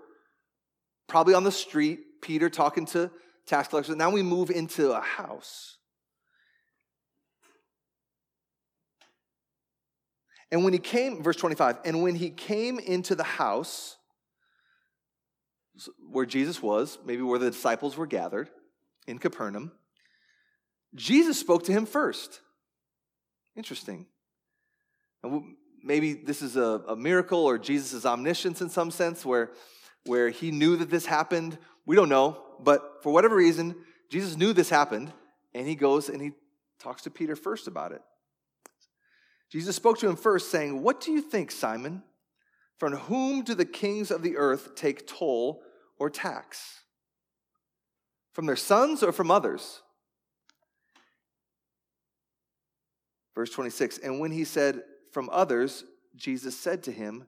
probably 1.08 1.34
on 1.34 1.43
the 1.43 1.51
street, 1.51 2.22
Peter 2.22 2.50
talking 2.50 2.86
to 2.88 3.12
tax 3.46 3.67
collectors. 3.67 3.96
Now 3.96 4.10
we 4.10 4.24
move 4.24 4.50
into 4.50 4.91
a 4.91 5.01
house. 5.01 5.77
And 10.51 10.63
when 10.63 10.74
he 10.74 10.79
came, 10.79 11.24
verse 11.24 11.38
25, 11.38 11.79
and 11.86 12.03
when 12.03 12.15
he 12.15 12.29
came 12.29 12.77
into 12.77 13.15
the 13.15 13.24
house 13.24 13.98
where 16.12 16.27
Jesus 16.27 16.62
was, 16.62 17.00
maybe 17.05 17.24
where 17.24 17.39
the 17.39 17.50
disciples 17.50 17.98
were 17.98 18.05
gathered 18.05 18.50
in 19.08 19.17
Capernaum, 19.17 19.72
Jesus 20.93 21.39
spoke 21.39 21.63
to 21.63 21.72
him 21.72 21.88
first. 21.88 22.41
Interesting. 23.55 24.05
Maybe 25.84 26.13
this 26.13 26.42
is 26.42 26.56
a, 26.56 26.82
a 26.88 26.96
miracle 26.96 27.39
or 27.39 27.58
Jesus' 27.58 28.06
omniscience 28.06 28.62
in 28.62 28.70
some 28.70 28.92
sense, 28.92 29.25
where, 29.25 29.51
where 30.06 30.30
he 30.30 30.51
knew 30.51 30.77
that 30.77 30.89
this 30.89 31.06
happened. 31.06 31.58
We 31.86 31.96
don't 31.96 32.10
know, 32.10 32.42
but 32.60 33.03
for 33.03 33.12
whatever 33.12 33.36
reason, 33.36 33.75
Jesus 34.10 34.38
knew 34.38 34.53
this 34.53 34.70
happened, 34.70 35.12
and 35.53 35.68
he 35.68 35.75
goes 35.75 36.10
and 36.10 36.22
he 36.22 36.32
talks 36.80 37.03
to 37.03 37.10
Peter 37.10 37.36
first 37.36 37.68
about 37.68 37.92
it. 37.92 38.01
Jesus 39.50 39.75
spoke 39.75 40.00
to 40.00 40.10
him 40.10 40.15
first, 40.15 40.50
saying, 40.50 40.82
What 40.82 41.00
do 41.00 41.12
you 41.12 41.22
think, 41.22 41.51
Simon? 41.51 42.03
From 42.80 42.94
whom 42.94 43.44
do 43.44 43.53
the 43.53 43.65
kings 43.65 44.10
of 44.10 44.24
the 44.24 44.38
earth 44.38 44.75
take 44.75 45.08
toll 45.08 45.62
or 46.00 46.10
tax? 46.10 46.82
From 48.34 48.46
their 48.46 48.56
sons 48.56 49.03
or 49.03 49.12
from 49.12 49.30
others? 49.30 49.82
Verse 53.36 53.51
26 53.51 54.00
And 54.00 54.20
when 54.20 54.32
he 54.32 54.44
said, 54.44 54.82
From 55.13 55.29
others, 55.32 55.86
Jesus 56.15 56.58
said 56.58 56.84
to 56.84 56.91
him, 56.91 57.27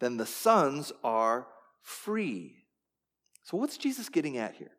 Then 0.00 0.16
the 0.16 0.26
sons 0.26 0.92
are 1.04 1.46
free. 1.80 2.64
So, 3.44 3.56
what's 3.56 3.76
Jesus 3.76 4.08
getting 4.08 4.36
at 4.38 4.56
here? 4.56 4.72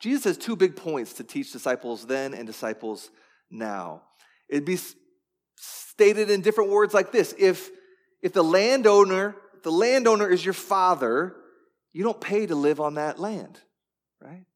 Jesus 0.00 0.24
has 0.24 0.36
two 0.38 0.56
big 0.56 0.74
points 0.74 1.12
to 1.14 1.24
teach 1.24 1.52
disciples 1.52 2.06
then 2.06 2.34
and 2.34 2.46
disciples 2.46 3.10
now. 3.50 4.02
It'd 4.48 4.64
be 4.64 4.78
stated 5.56 6.30
in 6.30 6.40
different 6.40 6.70
words 6.70 6.94
like 6.94 7.12
this 7.12 7.34
if, 7.38 7.70
if 8.22 8.32
the 8.32 8.42
landowner, 8.42 9.36
the 9.62 9.70
landowner 9.70 10.28
is 10.28 10.44
your 10.44 10.54
father, 10.54 11.36
you 11.92 12.02
don't 12.02 12.20
pay 12.20 12.46
to 12.46 12.54
live 12.54 12.80
on 12.80 12.94
that 12.94 13.18
land, 13.18 13.60
right? 14.20 14.46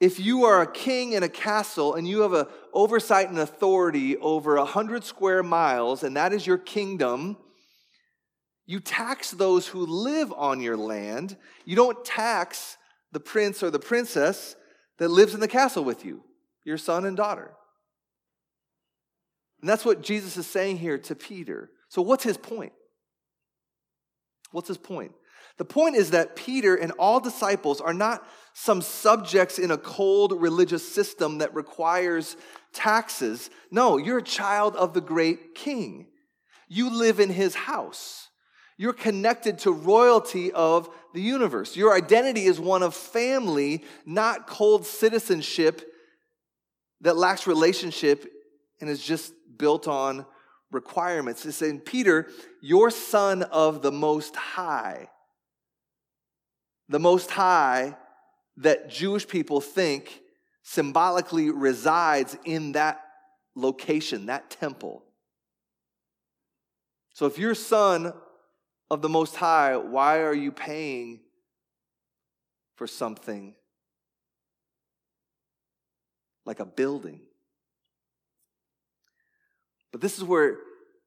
If 0.00 0.20
you 0.20 0.44
are 0.44 0.62
a 0.62 0.72
king 0.72 1.12
in 1.12 1.22
a 1.22 1.28
castle 1.28 1.94
and 1.94 2.06
you 2.06 2.20
have 2.20 2.32
a 2.32 2.48
oversight 2.72 3.30
and 3.30 3.38
authority 3.38 4.16
over 4.18 4.56
a 4.56 4.64
hundred 4.64 5.02
square 5.02 5.42
miles, 5.42 6.04
and 6.04 6.16
that 6.16 6.32
is 6.32 6.46
your 6.46 6.58
kingdom, 6.58 7.36
you 8.64 8.80
tax 8.80 9.32
those 9.32 9.66
who 9.66 9.84
live 9.86 10.32
on 10.32 10.60
your 10.60 10.76
land. 10.76 11.36
You 11.64 11.74
don't 11.74 12.04
tax 12.04 12.76
the 13.12 13.20
prince 13.20 13.62
or 13.62 13.70
the 13.70 13.78
princess 13.78 14.54
that 14.98 15.08
lives 15.08 15.34
in 15.34 15.40
the 15.40 15.48
castle 15.48 15.84
with 15.84 16.04
you, 16.04 16.22
your 16.64 16.78
son 16.78 17.04
and 17.04 17.16
daughter. 17.16 17.52
And 19.60 19.68
that's 19.68 19.84
what 19.84 20.02
Jesus 20.02 20.36
is 20.36 20.46
saying 20.46 20.78
here 20.78 20.98
to 20.98 21.14
Peter. 21.14 21.70
So, 21.88 22.02
what's 22.02 22.22
his 22.22 22.36
point? 22.36 22.72
What's 24.52 24.68
his 24.68 24.78
point? 24.78 25.12
The 25.56 25.64
point 25.64 25.96
is 25.96 26.12
that 26.12 26.36
Peter 26.36 26.76
and 26.76 26.92
all 26.92 27.20
disciples 27.20 27.80
are 27.80 27.94
not 27.94 28.26
some 28.60 28.82
subjects 28.82 29.56
in 29.56 29.70
a 29.70 29.78
cold 29.78 30.32
religious 30.42 30.86
system 30.86 31.38
that 31.38 31.54
requires 31.54 32.36
taxes. 32.72 33.50
No, 33.70 33.98
you're 33.98 34.18
a 34.18 34.22
child 34.22 34.74
of 34.74 34.94
the 34.94 35.00
great 35.00 35.54
king. 35.54 36.08
You 36.66 36.90
live 36.90 37.20
in 37.20 37.30
his 37.30 37.54
house. 37.54 38.26
You're 38.76 38.94
connected 38.94 39.60
to 39.60 39.70
royalty 39.70 40.50
of 40.50 40.90
the 41.14 41.20
universe. 41.20 41.76
Your 41.76 41.94
identity 41.94 42.46
is 42.46 42.58
one 42.58 42.82
of 42.82 42.96
family, 42.96 43.84
not 44.04 44.48
cold 44.48 44.84
citizenship 44.84 45.80
that 47.02 47.16
lacks 47.16 47.46
relationship 47.46 48.26
and 48.80 48.90
is 48.90 49.00
just 49.00 49.32
built 49.56 49.86
on 49.86 50.26
requirements. 50.72 51.46
It's 51.46 51.58
saying, 51.58 51.80
Peter, 51.80 52.28
you're 52.60 52.90
son 52.90 53.44
of 53.44 53.82
the 53.82 53.92
Most 53.92 54.34
High. 54.34 55.10
The 56.88 56.98
Most 56.98 57.30
High 57.30 57.94
that 58.58 58.90
Jewish 58.90 59.26
people 59.26 59.60
think 59.60 60.20
symbolically 60.62 61.50
resides 61.50 62.36
in 62.44 62.72
that 62.72 63.00
location, 63.54 64.26
that 64.26 64.50
temple. 64.50 65.04
So 67.14 67.26
if 67.26 67.38
you're 67.38 67.54
son 67.54 68.12
of 68.90 69.02
the 69.02 69.08
Most 69.08 69.36
High, 69.36 69.76
why 69.76 70.20
are 70.20 70.34
you 70.34 70.52
paying 70.52 71.20
for 72.76 72.86
something 72.86 73.54
like 76.44 76.60
a 76.60 76.66
building? 76.66 77.20
But 79.92 80.00
this 80.00 80.18
is 80.18 80.24
where 80.24 80.58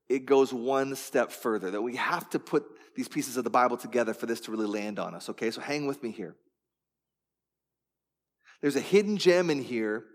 it 0.10 0.26
goes 0.26 0.54
one 0.54 0.96
step 0.96 1.32
further 1.32 1.72
that 1.72 1.82
we 1.82 1.96
have 1.98 2.30
to 2.32 2.40
put 2.40 2.66
these 2.96 3.08
pieces 3.08 3.38
of 3.38 3.44
the 3.44 3.50
Bible 3.50 3.78
together 3.78 4.14
for 4.14 4.26
this 4.26 4.42
to 4.42 4.52
really 4.52 4.68
land 4.68 5.00
on 5.00 5.16
us, 5.16 5.30
okay? 5.30 5.52
So 5.52 5.62
hang 5.62 5.86
with 5.86 6.02
me 6.04 6.12
here. 6.12 6.36
There's 8.62 8.76
a 8.76 8.82
hidden 8.82 9.18
gem 9.18 9.50
in 9.50 9.62
here 9.62 10.06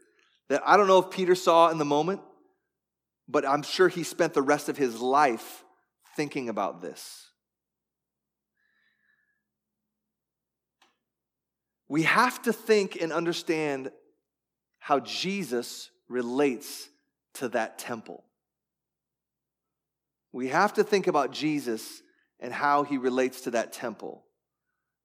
that 0.48 0.62
I 0.64 0.76
don't 0.76 0.86
know 0.86 0.98
if 0.98 1.10
Peter 1.10 1.34
saw 1.34 1.70
in 1.70 1.78
the 1.78 1.84
moment, 1.84 2.20
but 3.28 3.46
I'm 3.46 3.62
sure 3.62 3.88
he 3.88 4.04
spent 4.04 4.34
the 4.34 4.42
rest 4.42 4.68
of 4.68 4.76
his 4.76 5.00
life 5.00 5.64
thinking 6.14 6.48
about 6.48 6.80
this. 6.80 7.26
We 11.88 12.02
have 12.02 12.42
to 12.42 12.52
think 12.52 13.00
and 13.00 13.12
understand 13.12 13.90
how 14.78 15.00
Jesus 15.00 15.90
relates 16.08 16.88
to 17.34 17.48
that 17.50 17.78
temple. 17.78 18.24
We 20.32 20.48
have 20.48 20.74
to 20.74 20.84
think 20.84 21.06
about 21.06 21.32
Jesus 21.32 22.02
and 22.40 22.52
how 22.52 22.82
he 22.82 22.98
relates 22.98 23.42
to 23.42 23.52
that 23.52 23.72
temple. 23.72 24.24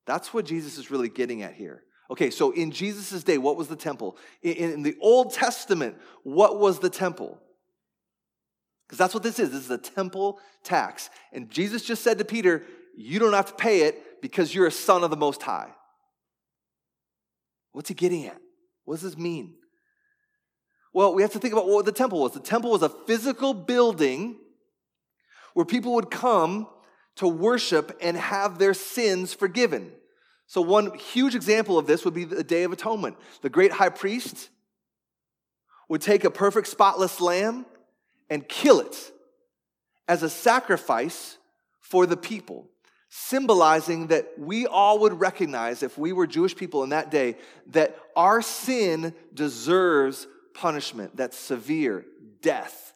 That's 0.05 0.33
what 0.33 0.45
Jesus 0.45 0.77
is 0.77 0.91
really 0.91 1.09
getting 1.09 1.41
at 1.41 1.53
here. 1.53 1.83
Okay, 2.11 2.29
so 2.29 2.51
in 2.51 2.71
Jesus' 2.71 3.23
day, 3.23 3.37
what 3.37 3.55
was 3.55 3.69
the 3.69 3.75
temple? 3.77 4.17
In, 4.41 4.73
in 4.73 4.83
the 4.83 4.97
Old 4.99 5.33
Testament, 5.33 5.95
what 6.23 6.59
was 6.59 6.79
the 6.79 6.89
temple? 6.89 7.39
Because 8.85 8.97
that's 8.97 9.13
what 9.13 9.23
this 9.23 9.39
is. 9.39 9.51
This 9.51 9.63
is 9.63 9.71
a 9.71 9.77
temple 9.77 10.37
tax. 10.61 11.09
And 11.31 11.49
Jesus 11.49 11.83
just 11.83 12.03
said 12.03 12.17
to 12.17 12.25
Peter, 12.25 12.63
You 12.97 13.19
don't 13.19 13.31
have 13.31 13.45
to 13.45 13.53
pay 13.53 13.83
it 13.83 14.21
because 14.21 14.53
you're 14.53 14.67
a 14.67 14.71
son 14.71 15.05
of 15.05 15.09
the 15.09 15.15
Most 15.15 15.41
High. 15.41 15.69
What's 17.71 17.87
he 17.87 17.95
getting 17.95 18.25
at? 18.25 18.41
What 18.83 18.95
does 18.95 19.03
this 19.03 19.17
mean? 19.17 19.55
Well, 20.93 21.13
we 21.13 21.21
have 21.21 21.31
to 21.31 21.39
think 21.39 21.53
about 21.53 21.69
what 21.69 21.85
the 21.85 21.93
temple 21.93 22.19
was. 22.19 22.33
The 22.33 22.41
temple 22.41 22.71
was 22.71 22.81
a 22.81 22.89
physical 22.89 23.53
building 23.53 24.35
where 25.53 25.65
people 25.65 25.95
would 25.95 26.11
come 26.11 26.67
to 27.15 27.27
worship 27.29 27.97
and 28.01 28.17
have 28.17 28.59
their 28.59 28.73
sins 28.73 29.33
forgiven. 29.33 29.93
So, 30.51 30.59
one 30.59 30.93
huge 30.97 31.33
example 31.33 31.77
of 31.77 31.87
this 31.87 32.03
would 32.03 32.13
be 32.13 32.25
the 32.25 32.43
Day 32.43 32.63
of 32.63 32.73
Atonement. 32.73 33.15
The 33.41 33.49
great 33.49 33.71
high 33.71 33.87
priest 33.87 34.49
would 35.87 36.01
take 36.01 36.25
a 36.25 36.29
perfect, 36.29 36.67
spotless 36.67 37.21
lamb 37.21 37.65
and 38.29 38.45
kill 38.45 38.81
it 38.81 39.13
as 40.09 40.23
a 40.23 40.29
sacrifice 40.29 41.37
for 41.79 42.05
the 42.05 42.17
people, 42.17 42.67
symbolizing 43.07 44.07
that 44.07 44.27
we 44.37 44.67
all 44.67 44.99
would 44.99 45.21
recognize, 45.21 45.83
if 45.83 45.97
we 45.97 46.11
were 46.11 46.27
Jewish 46.27 46.53
people 46.53 46.83
in 46.83 46.89
that 46.89 47.09
day, 47.09 47.37
that 47.67 47.97
our 48.17 48.41
sin 48.41 49.13
deserves 49.33 50.27
punishment 50.53 51.15
that's 51.15 51.37
severe, 51.37 52.03
death. 52.41 52.93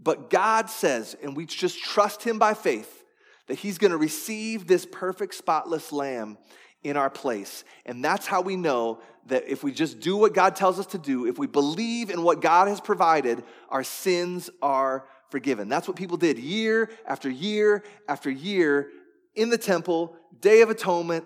But 0.00 0.30
God 0.30 0.68
says, 0.68 1.14
and 1.22 1.36
we 1.36 1.46
just 1.46 1.80
trust 1.80 2.24
Him 2.24 2.40
by 2.40 2.54
faith, 2.54 3.04
that 3.46 3.60
He's 3.60 3.78
to 3.92 3.96
receive 3.96 4.66
this 4.66 4.84
perfect, 4.84 5.36
spotless 5.36 5.92
lamb 5.92 6.38
in 6.82 6.96
our 6.96 7.10
place. 7.10 7.64
And 7.86 8.04
that's 8.04 8.26
how 8.26 8.40
we 8.40 8.56
know 8.56 9.00
that 9.26 9.48
if 9.48 9.62
we 9.62 9.72
just 9.72 10.00
do 10.00 10.16
what 10.16 10.34
God 10.34 10.56
tells 10.56 10.78
us 10.78 10.86
to 10.86 10.98
do, 10.98 11.26
if 11.26 11.38
we 11.38 11.46
believe 11.46 12.10
in 12.10 12.22
what 12.22 12.40
God 12.40 12.68
has 12.68 12.80
provided, 12.80 13.42
our 13.68 13.84
sins 13.84 14.48
are 14.62 15.06
forgiven. 15.30 15.68
That's 15.68 15.86
what 15.86 15.96
people 15.96 16.16
did 16.16 16.38
year 16.38 16.90
after 17.06 17.28
year 17.28 17.84
after 18.08 18.30
year 18.30 18.90
in 19.34 19.50
the 19.50 19.58
temple, 19.58 20.16
Day 20.40 20.62
of 20.62 20.70
Atonement, 20.70 21.24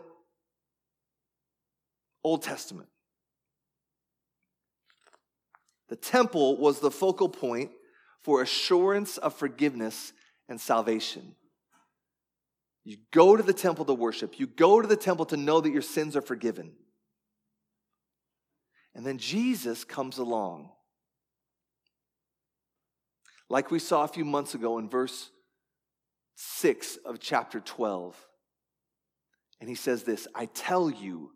Old 2.24 2.42
Testament. 2.42 2.88
The 5.88 5.96
temple 5.96 6.56
was 6.56 6.80
the 6.80 6.90
focal 6.90 7.28
point 7.28 7.70
for 8.22 8.42
assurance 8.42 9.18
of 9.18 9.34
forgiveness 9.34 10.12
and 10.48 10.60
salvation. 10.60 11.34
You 12.84 12.96
go 13.12 13.36
to 13.36 13.42
the 13.42 13.52
temple 13.52 13.84
to 13.84 13.94
worship, 13.94 14.38
you 14.38 14.46
go 14.46 14.80
to 14.80 14.88
the 14.88 14.96
temple 14.96 15.26
to 15.26 15.36
know 15.36 15.60
that 15.60 15.72
your 15.72 15.82
sins 15.82 16.16
are 16.16 16.22
forgiven. 16.22 16.72
And 18.94 19.06
then 19.06 19.18
Jesus 19.18 19.84
comes 19.84 20.18
along. 20.18 20.70
like 23.52 23.70
we 23.70 23.78
saw 23.78 24.02
a 24.02 24.08
few 24.08 24.24
months 24.24 24.54
ago 24.54 24.78
in 24.78 24.88
verse 24.88 25.30
6 26.36 26.96
of 27.04 27.20
chapter 27.20 27.60
12. 27.60 28.16
And 29.60 29.68
he 29.68 29.74
says 29.74 30.04
this 30.04 30.26
I 30.34 30.46
tell 30.46 30.90
you, 30.90 31.32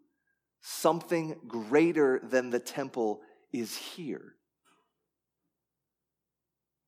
something 0.63 1.37
greater 1.47 2.19
than 2.25 2.49
the 2.49 2.59
temple 2.59 3.21
is 3.53 3.77
here. 3.77 4.36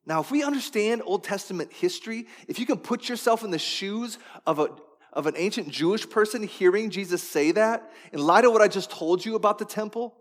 Now, 0.08 0.20
if 0.20 0.30
we 0.30 0.42
understand 0.42 1.02
Old 1.04 1.22
Testament 1.22 1.70
history, 1.70 2.26
if 2.48 2.58
you 2.58 2.64
can 2.64 2.78
put 2.78 3.10
yourself 3.10 3.44
in 3.44 3.50
the 3.50 3.58
shoes 3.58 4.16
of, 4.46 4.58
a, 4.58 4.68
of 5.12 5.26
an 5.26 5.34
ancient 5.36 5.68
Jewish 5.68 6.08
person 6.08 6.42
hearing 6.42 6.88
Jesus 6.88 7.22
say 7.22 7.52
that, 7.52 7.92
in 8.10 8.18
light 8.18 8.46
of 8.46 8.52
what 8.52 8.62
I 8.62 8.68
just 8.68 8.90
told 8.90 9.22
you 9.22 9.34
about 9.34 9.58
the 9.58 9.66
temple, 9.66 10.14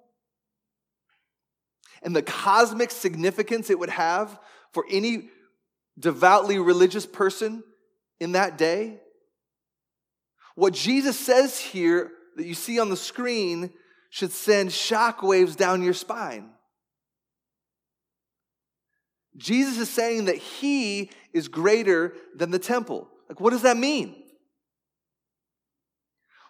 and 2.03 2.13
the 2.13 2.21
cosmic 2.21 2.91
significance 2.91 3.69
it 3.69 3.79
would 3.79 3.89
have 3.89 4.37
for 4.73 4.85
any 4.91 5.29
devoutly 5.97 6.59
religious 6.59 7.05
person 7.05 7.63
in 8.19 8.33
that 8.33 8.57
day, 8.57 8.99
what 10.55 10.73
Jesus 10.73 11.17
says 11.17 11.57
here 11.57 12.11
that 12.35 12.45
you 12.45 12.55
see 12.55 12.77
on 12.77 12.89
the 12.89 12.97
screen 12.97 13.71
should 14.09 14.33
send 14.33 14.69
shockwaves 14.71 15.55
down 15.55 15.81
your 15.81 15.93
spine. 15.93 16.49
Jesus 19.37 19.77
is 19.77 19.89
saying 19.89 20.25
that 20.25 20.37
he 20.37 21.11
is 21.33 21.47
greater 21.47 22.13
than 22.35 22.51
the 22.51 22.59
temple. 22.59 23.07
Like, 23.29 23.39
what 23.39 23.51
does 23.51 23.61
that 23.61 23.77
mean? 23.77 24.15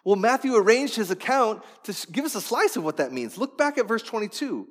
Well, 0.04 0.16
Matthew 0.16 0.56
arranged 0.56 0.96
his 0.96 1.10
account 1.10 1.62
to 1.84 2.10
give 2.10 2.24
us 2.24 2.34
a 2.34 2.40
slice 2.40 2.76
of 2.76 2.84
what 2.84 2.96
that 2.96 3.12
means. 3.12 3.36
Look 3.36 3.58
back 3.58 3.76
at 3.76 3.86
verse 3.86 4.02
22. 4.02 4.66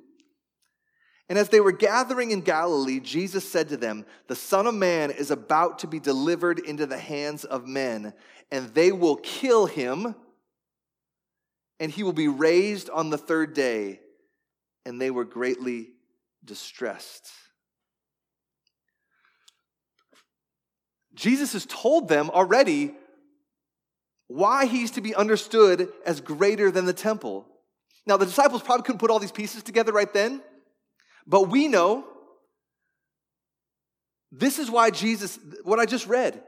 And 1.28 1.38
as 1.38 1.50
they 1.50 1.60
were 1.60 1.72
gathering 1.72 2.30
in 2.30 2.40
Galilee, 2.40 3.00
Jesus 3.00 3.48
said 3.48 3.68
to 3.68 3.76
them, 3.76 4.06
The 4.28 4.34
Son 4.34 4.66
of 4.66 4.74
Man 4.74 5.10
is 5.10 5.30
about 5.30 5.80
to 5.80 5.86
be 5.86 6.00
delivered 6.00 6.58
into 6.58 6.86
the 6.86 6.98
hands 6.98 7.44
of 7.44 7.66
men, 7.66 8.14
and 8.50 8.74
they 8.74 8.92
will 8.92 9.16
kill 9.16 9.66
him, 9.66 10.14
and 11.78 11.92
he 11.92 12.02
will 12.02 12.14
be 12.14 12.28
raised 12.28 12.88
on 12.88 13.10
the 13.10 13.18
third 13.18 13.52
day. 13.54 14.00
And 14.86 15.00
they 15.00 15.10
were 15.10 15.26
greatly 15.26 15.90
distressed. 16.44 17.30
Jesus 21.18 21.52
has 21.54 21.66
told 21.66 22.08
them 22.08 22.30
already 22.30 22.94
why 24.28 24.66
he's 24.66 24.92
to 24.92 25.00
be 25.00 25.16
understood 25.16 25.88
as 26.06 26.20
greater 26.20 26.70
than 26.70 26.84
the 26.84 26.92
temple. 26.92 27.44
Now, 28.06 28.16
the 28.16 28.24
disciples 28.24 28.62
probably 28.62 28.84
couldn't 28.84 29.00
put 29.00 29.10
all 29.10 29.18
these 29.18 29.32
pieces 29.32 29.64
together 29.64 29.90
right 29.90 30.12
then, 30.12 30.40
but 31.26 31.48
we 31.48 31.66
know 31.66 32.04
this 34.30 34.60
is 34.60 34.70
why 34.70 34.90
Jesus, 34.90 35.40
what 35.64 35.80
I 35.80 35.86
just 35.86 36.06
read, 36.06 36.40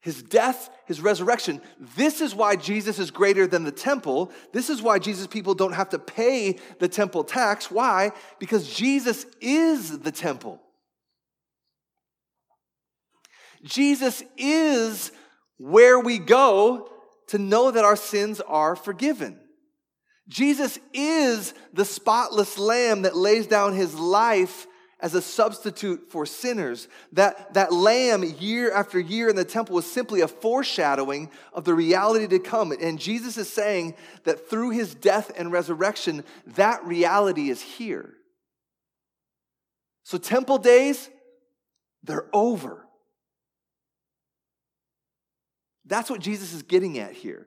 his 0.00 0.22
death, 0.22 0.70
his 0.86 1.02
resurrection, 1.02 1.60
this 1.78 2.22
is 2.22 2.34
why 2.34 2.56
Jesus 2.56 2.98
is 2.98 3.10
greater 3.10 3.46
than 3.46 3.64
the 3.64 3.70
temple. 3.70 4.32
This 4.52 4.70
is 4.70 4.80
why 4.80 4.98
Jesus' 5.00 5.26
people 5.26 5.54
don't 5.54 5.74
have 5.74 5.90
to 5.90 5.98
pay 5.98 6.58
the 6.78 6.88
temple 6.88 7.24
tax. 7.24 7.70
Why? 7.70 8.12
Because 8.38 8.72
Jesus 8.72 9.26
is 9.42 9.98
the 9.98 10.12
temple. 10.12 10.62
Jesus 13.62 14.22
is 14.36 15.12
where 15.58 15.98
we 15.98 16.18
go 16.18 16.90
to 17.28 17.38
know 17.38 17.70
that 17.70 17.84
our 17.84 17.96
sins 17.96 18.40
are 18.40 18.76
forgiven. 18.76 19.38
Jesus 20.28 20.78
is 20.92 21.54
the 21.72 21.84
spotless 21.84 22.58
lamb 22.58 23.02
that 23.02 23.16
lays 23.16 23.46
down 23.46 23.74
his 23.74 23.94
life 23.94 24.66
as 25.00 25.14
a 25.14 25.22
substitute 25.22 26.10
for 26.10 26.24
sinners. 26.24 26.88
That, 27.12 27.54
that 27.54 27.72
lamb, 27.72 28.22
year 28.38 28.72
after 28.72 29.00
year 29.00 29.28
in 29.28 29.36
the 29.36 29.44
temple, 29.44 29.74
was 29.74 29.90
simply 29.90 30.20
a 30.20 30.28
foreshadowing 30.28 31.30
of 31.52 31.64
the 31.64 31.74
reality 31.74 32.28
to 32.28 32.38
come. 32.38 32.72
And 32.72 33.00
Jesus 33.00 33.36
is 33.36 33.52
saying 33.52 33.94
that 34.24 34.48
through 34.48 34.70
his 34.70 34.94
death 34.94 35.32
and 35.36 35.50
resurrection, 35.50 36.24
that 36.46 36.84
reality 36.84 37.50
is 37.50 37.60
here. 37.60 38.14
So, 40.04 40.18
temple 40.18 40.58
days, 40.58 41.10
they're 42.04 42.28
over. 42.32 42.86
That's 45.92 46.08
what 46.08 46.20
Jesus 46.20 46.54
is 46.54 46.62
getting 46.62 46.98
at 46.98 47.12
here. 47.12 47.46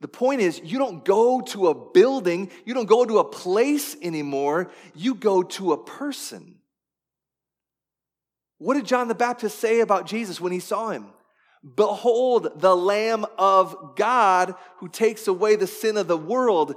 The 0.00 0.08
point 0.08 0.40
is, 0.40 0.60
you 0.64 0.76
don't 0.76 1.04
go 1.04 1.40
to 1.40 1.68
a 1.68 1.92
building, 1.92 2.50
you 2.64 2.74
don't 2.74 2.88
go 2.88 3.04
to 3.04 3.18
a 3.18 3.24
place 3.24 3.94
anymore, 4.02 4.72
you 4.96 5.14
go 5.14 5.44
to 5.44 5.72
a 5.72 5.78
person. 5.78 6.56
What 8.58 8.74
did 8.74 8.86
John 8.86 9.06
the 9.06 9.14
Baptist 9.14 9.60
say 9.60 9.78
about 9.78 10.08
Jesus 10.08 10.40
when 10.40 10.50
he 10.50 10.58
saw 10.58 10.88
him? 10.88 11.06
Behold, 11.76 12.60
the 12.60 12.76
Lamb 12.76 13.24
of 13.38 13.94
God 13.94 14.56
who 14.78 14.88
takes 14.88 15.28
away 15.28 15.54
the 15.54 15.68
sin 15.68 15.96
of 15.96 16.08
the 16.08 16.18
world. 16.18 16.74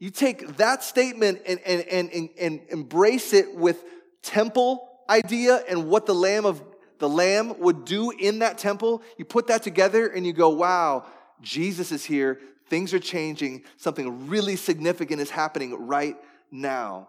You 0.00 0.10
take 0.10 0.56
that 0.56 0.82
statement 0.82 1.42
and, 1.46 1.60
and, 1.60 1.82
and, 1.82 2.30
and, 2.36 2.60
embrace 2.68 3.32
it 3.32 3.54
with 3.54 3.84
temple 4.24 4.88
idea 5.08 5.62
and 5.68 5.88
what 5.88 6.06
the 6.06 6.16
Lamb 6.16 6.46
of 6.46 6.64
the 7.00 7.08
lamb 7.08 7.58
would 7.58 7.84
do 7.84 8.10
in 8.10 8.38
that 8.38 8.58
temple, 8.58 9.02
you 9.18 9.24
put 9.24 9.48
that 9.48 9.62
together 9.62 10.06
and 10.06 10.24
you 10.26 10.32
go, 10.32 10.50
wow, 10.50 11.06
Jesus 11.40 11.90
is 11.90 12.04
here. 12.04 12.38
Things 12.68 12.94
are 12.94 13.00
changing. 13.00 13.64
Something 13.78 14.28
really 14.28 14.54
significant 14.54 15.20
is 15.20 15.30
happening 15.30 15.86
right 15.86 16.16
now. 16.52 17.08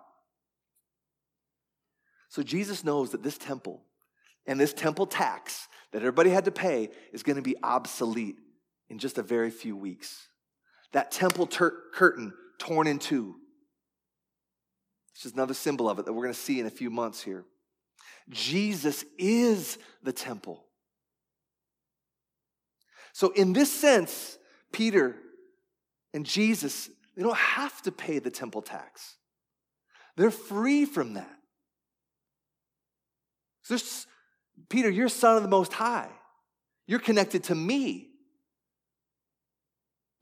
So 2.29 2.41
Jesus 2.41 2.83
knows 2.83 3.11
that 3.11 3.21
this 3.21 3.37
temple 3.37 3.83
and 4.47 4.59
this 4.59 4.73
temple 4.73 5.05
tax 5.05 5.67
that 5.91 5.99
everybody 5.99 6.29
had 6.29 6.45
to 6.45 6.51
pay 6.51 6.89
is 7.11 7.21
going 7.21 7.35
to 7.35 7.41
be 7.41 7.57
obsolete 7.61 8.37
in 8.89 8.97
just 8.97 9.17
a 9.17 9.23
very 9.23 9.51
few 9.51 9.75
weeks. 9.75 10.27
That 10.93 11.11
temple 11.11 11.45
ter- 11.47 11.77
curtain 11.93 12.33
torn 12.57 12.87
in 12.87 12.97
two. 12.97 13.35
It's 15.13 15.23
just 15.23 15.35
another 15.35 15.53
symbol 15.53 15.89
of 15.89 15.99
it 15.99 16.05
that 16.05 16.13
we're 16.13 16.23
going 16.23 16.33
to 16.33 16.39
see 16.39 16.61
in 16.61 16.65
a 16.65 16.71
few 16.71 16.89
months 16.89 17.21
here. 17.21 17.43
Jesus 18.31 19.05
is 19.17 19.77
the 20.01 20.13
temple. 20.13 20.65
So, 23.13 23.31
in 23.31 23.53
this 23.53 23.71
sense, 23.71 24.37
Peter 24.71 25.15
and 26.13 26.25
Jesus, 26.25 26.89
they 27.15 27.23
don't 27.23 27.37
have 27.37 27.81
to 27.83 27.91
pay 27.91 28.19
the 28.19 28.31
temple 28.31 28.61
tax. 28.61 29.17
They're 30.15 30.31
free 30.31 30.85
from 30.85 31.15
that. 31.15 31.37
So 33.63 33.77
Peter, 34.69 34.89
you're 34.89 35.09
son 35.09 35.37
of 35.37 35.43
the 35.43 35.49
Most 35.49 35.73
High. 35.73 36.09
You're 36.87 36.99
connected 36.99 37.45
to 37.45 37.55
me. 37.55 38.09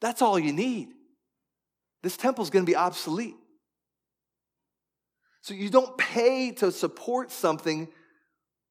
That's 0.01 0.21
all 0.21 0.37
you 0.37 0.53
need. 0.53 0.89
This 2.03 2.15
temple's 2.15 2.49
going 2.49 2.65
to 2.65 2.69
be 2.69 2.75
obsolete. 2.75 3.35
So 5.41 5.53
you 5.53 5.69
don't 5.69 5.97
pay 5.97 6.51
to 6.53 6.71
support 6.71 7.31
something 7.31 7.87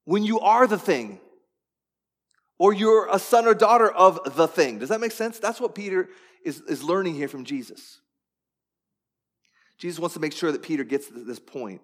when 0.05 0.23
you 0.23 0.39
are 0.39 0.67
the 0.67 0.77
thing 0.77 1.19
or 2.57 2.73
you're 2.73 3.07
a 3.11 3.17
son 3.17 3.47
or 3.47 3.53
daughter 3.53 3.89
of 3.89 4.35
the 4.35 4.47
thing. 4.47 4.79
Does 4.79 4.89
that 4.89 4.99
make 4.99 5.13
sense? 5.13 5.39
That's 5.39 5.61
what 5.61 5.73
Peter 5.73 6.09
is, 6.43 6.61
is 6.61 6.83
learning 6.83 7.15
here 7.15 7.27
from 7.27 7.45
Jesus. 7.45 8.01
Jesus 9.77 9.97
wants 9.97 10.13
to 10.15 10.19
make 10.19 10.33
sure 10.33 10.51
that 10.51 10.61
Peter 10.61 10.83
gets 10.83 11.07
this 11.07 11.39
point. 11.39 11.81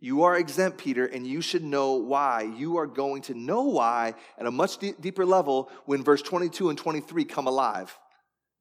You 0.00 0.22
are 0.24 0.36
exempt, 0.36 0.78
Peter, 0.78 1.06
and 1.06 1.26
you 1.26 1.40
should 1.40 1.64
know 1.64 1.94
why. 1.94 2.42
You 2.42 2.76
are 2.76 2.86
going 2.86 3.22
to 3.22 3.34
know 3.34 3.62
why 3.62 4.14
at 4.38 4.46
a 4.46 4.50
much 4.50 4.78
deeper 4.78 5.26
level 5.26 5.70
when 5.86 6.04
verse 6.04 6.22
22 6.22 6.68
and 6.68 6.78
23 6.78 7.24
come 7.24 7.46
alive 7.46 7.98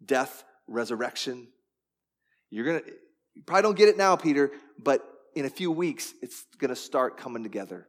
death, 0.04 0.44
resurrection. 0.68 1.48
You're 2.50 2.66
going 2.66 2.80
to, 2.82 2.86
you 3.36 3.42
probably 3.44 3.64
don't 3.64 3.78
get 3.78 3.90
it 3.90 3.98
now, 3.98 4.16
Peter, 4.16 4.52
but 4.78 5.04
in 5.36 5.46
a 5.46 5.50
few 5.50 5.72
weeks, 5.72 6.14
it's 6.22 6.46
going 6.60 6.70
to 6.70 6.76
start 6.76 7.18
coming 7.18 7.44
together. 7.44 7.88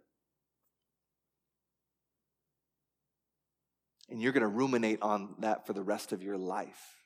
And 4.11 4.21
you're 4.23 4.33
going 4.33 4.42
to 4.42 4.49
ruminate 4.49 5.03
on 5.03 5.35
that 5.40 5.66
for 5.66 5.73
the 5.73 5.83
rest 5.83 6.12
of 6.12 6.23
your 6.23 6.38
life. 6.38 6.99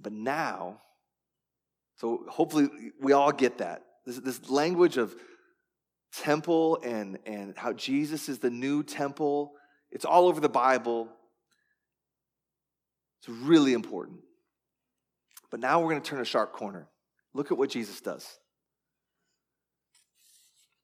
But 0.00 0.12
now, 0.12 0.80
so 1.96 2.24
hopefully 2.28 2.68
we 3.00 3.12
all 3.12 3.32
get 3.32 3.58
that. 3.58 3.82
This, 4.06 4.18
this 4.18 4.50
language 4.50 4.96
of 4.96 5.14
temple 6.12 6.78
and, 6.82 7.18
and 7.26 7.56
how 7.56 7.72
Jesus 7.72 8.28
is 8.28 8.38
the 8.38 8.50
new 8.50 8.82
temple, 8.82 9.52
it's 9.90 10.04
all 10.04 10.28
over 10.28 10.40
the 10.40 10.48
Bible. 10.48 11.08
It's 13.20 13.28
really 13.28 13.72
important. 13.72 14.20
But 15.50 15.60
now 15.60 15.80
we're 15.80 15.90
going 15.90 16.02
to 16.02 16.08
turn 16.08 16.20
a 16.20 16.24
sharp 16.24 16.52
corner. 16.52 16.88
Look 17.34 17.50
at 17.50 17.58
what 17.58 17.70
Jesus 17.70 18.00
does. 18.00 18.26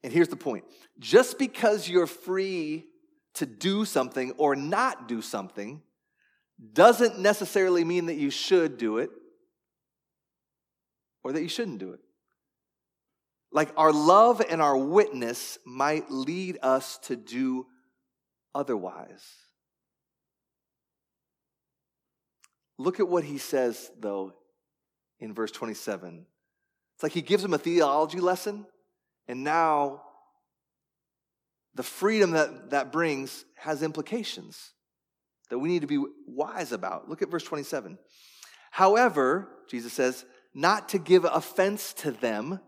And 0.03 0.13
here's 0.13 0.29
the 0.29 0.37
point 0.37 0.65
just 0.99 1.39
because 1.39 1.89
you're 1.89 2.07
free 2.07 2.85
to 3.35 3.47
do 3.47 3.85
something 3.85 4.33
or 4.33 4.55
not 4.55 5.09
do 5.09 5.21
something 5.21 5.83
doesn't 6.73 7.19
necessarily 7.19 7.85
mean 7.85 8.07
that 8.07 8.15
you 8.15 8.31
should 8.31 8.79
do 8.79 8.99
it 8.99 9.11
or 11.23 11.33
that 11.33 11.43
you 11.43 11.49
shouldn't 11.49 11.79
do 11.79 11.93
it. 11.93 12.01
Like 13.53 13.73
our 13.77 13.93
love 13.93 14.43
and 14.49 14.61
our 14.61 14.77
witness 14.77 15.59
might 15.65 16.11
lead 16.11 16.59
us 16.63 16.99
to 17.05 17.17
do 17.17 17.67
otherwise. 18.55 19.25
Look 22.79 22.99
at 22.99 23.09
what 23.09 23.25
he 23.25 23.39
says, 23.39 23.91
though, 23.99 24.35
in 25.21 25.33
verse 25.33 25.53
27. 25.53 26.27
It's 26.95 27.03
like 27.03 27.13
he 27.13 27.23
gives 27.23 27.45
him 27.45 27.55
a 27.55 27.59
theology 27.59 28.19
lesson, 28.19 28.67
and 29.29 29.45
now 29.45 30.03
the 31.75 31.83
freedom 31.83 32.33
that 32.33 32.71
that 32.71 32.93
brings 32.93 33.45
has 33.57 33.83
implications 33.83 34.73
that 35.51 35.59
we 35.59 35.69
need 35.69 35.83
to 35.83 35.87
be 35.87 36.03
wise 36.27 36.73
about. 36.73 37.09
Look 37.09 37.23
at 37.23 37.31
verse 37.31 37.45
27. 37.45 37.99
However, 38.71 39.49
Jesus 39.69 39.93
says, 39.93 40.25
not 40.55 40.89
to 40.91 40.99
give 40.99 41.25
offense 41.25 41.93
to 41.95 42.11
them 42.11 42.61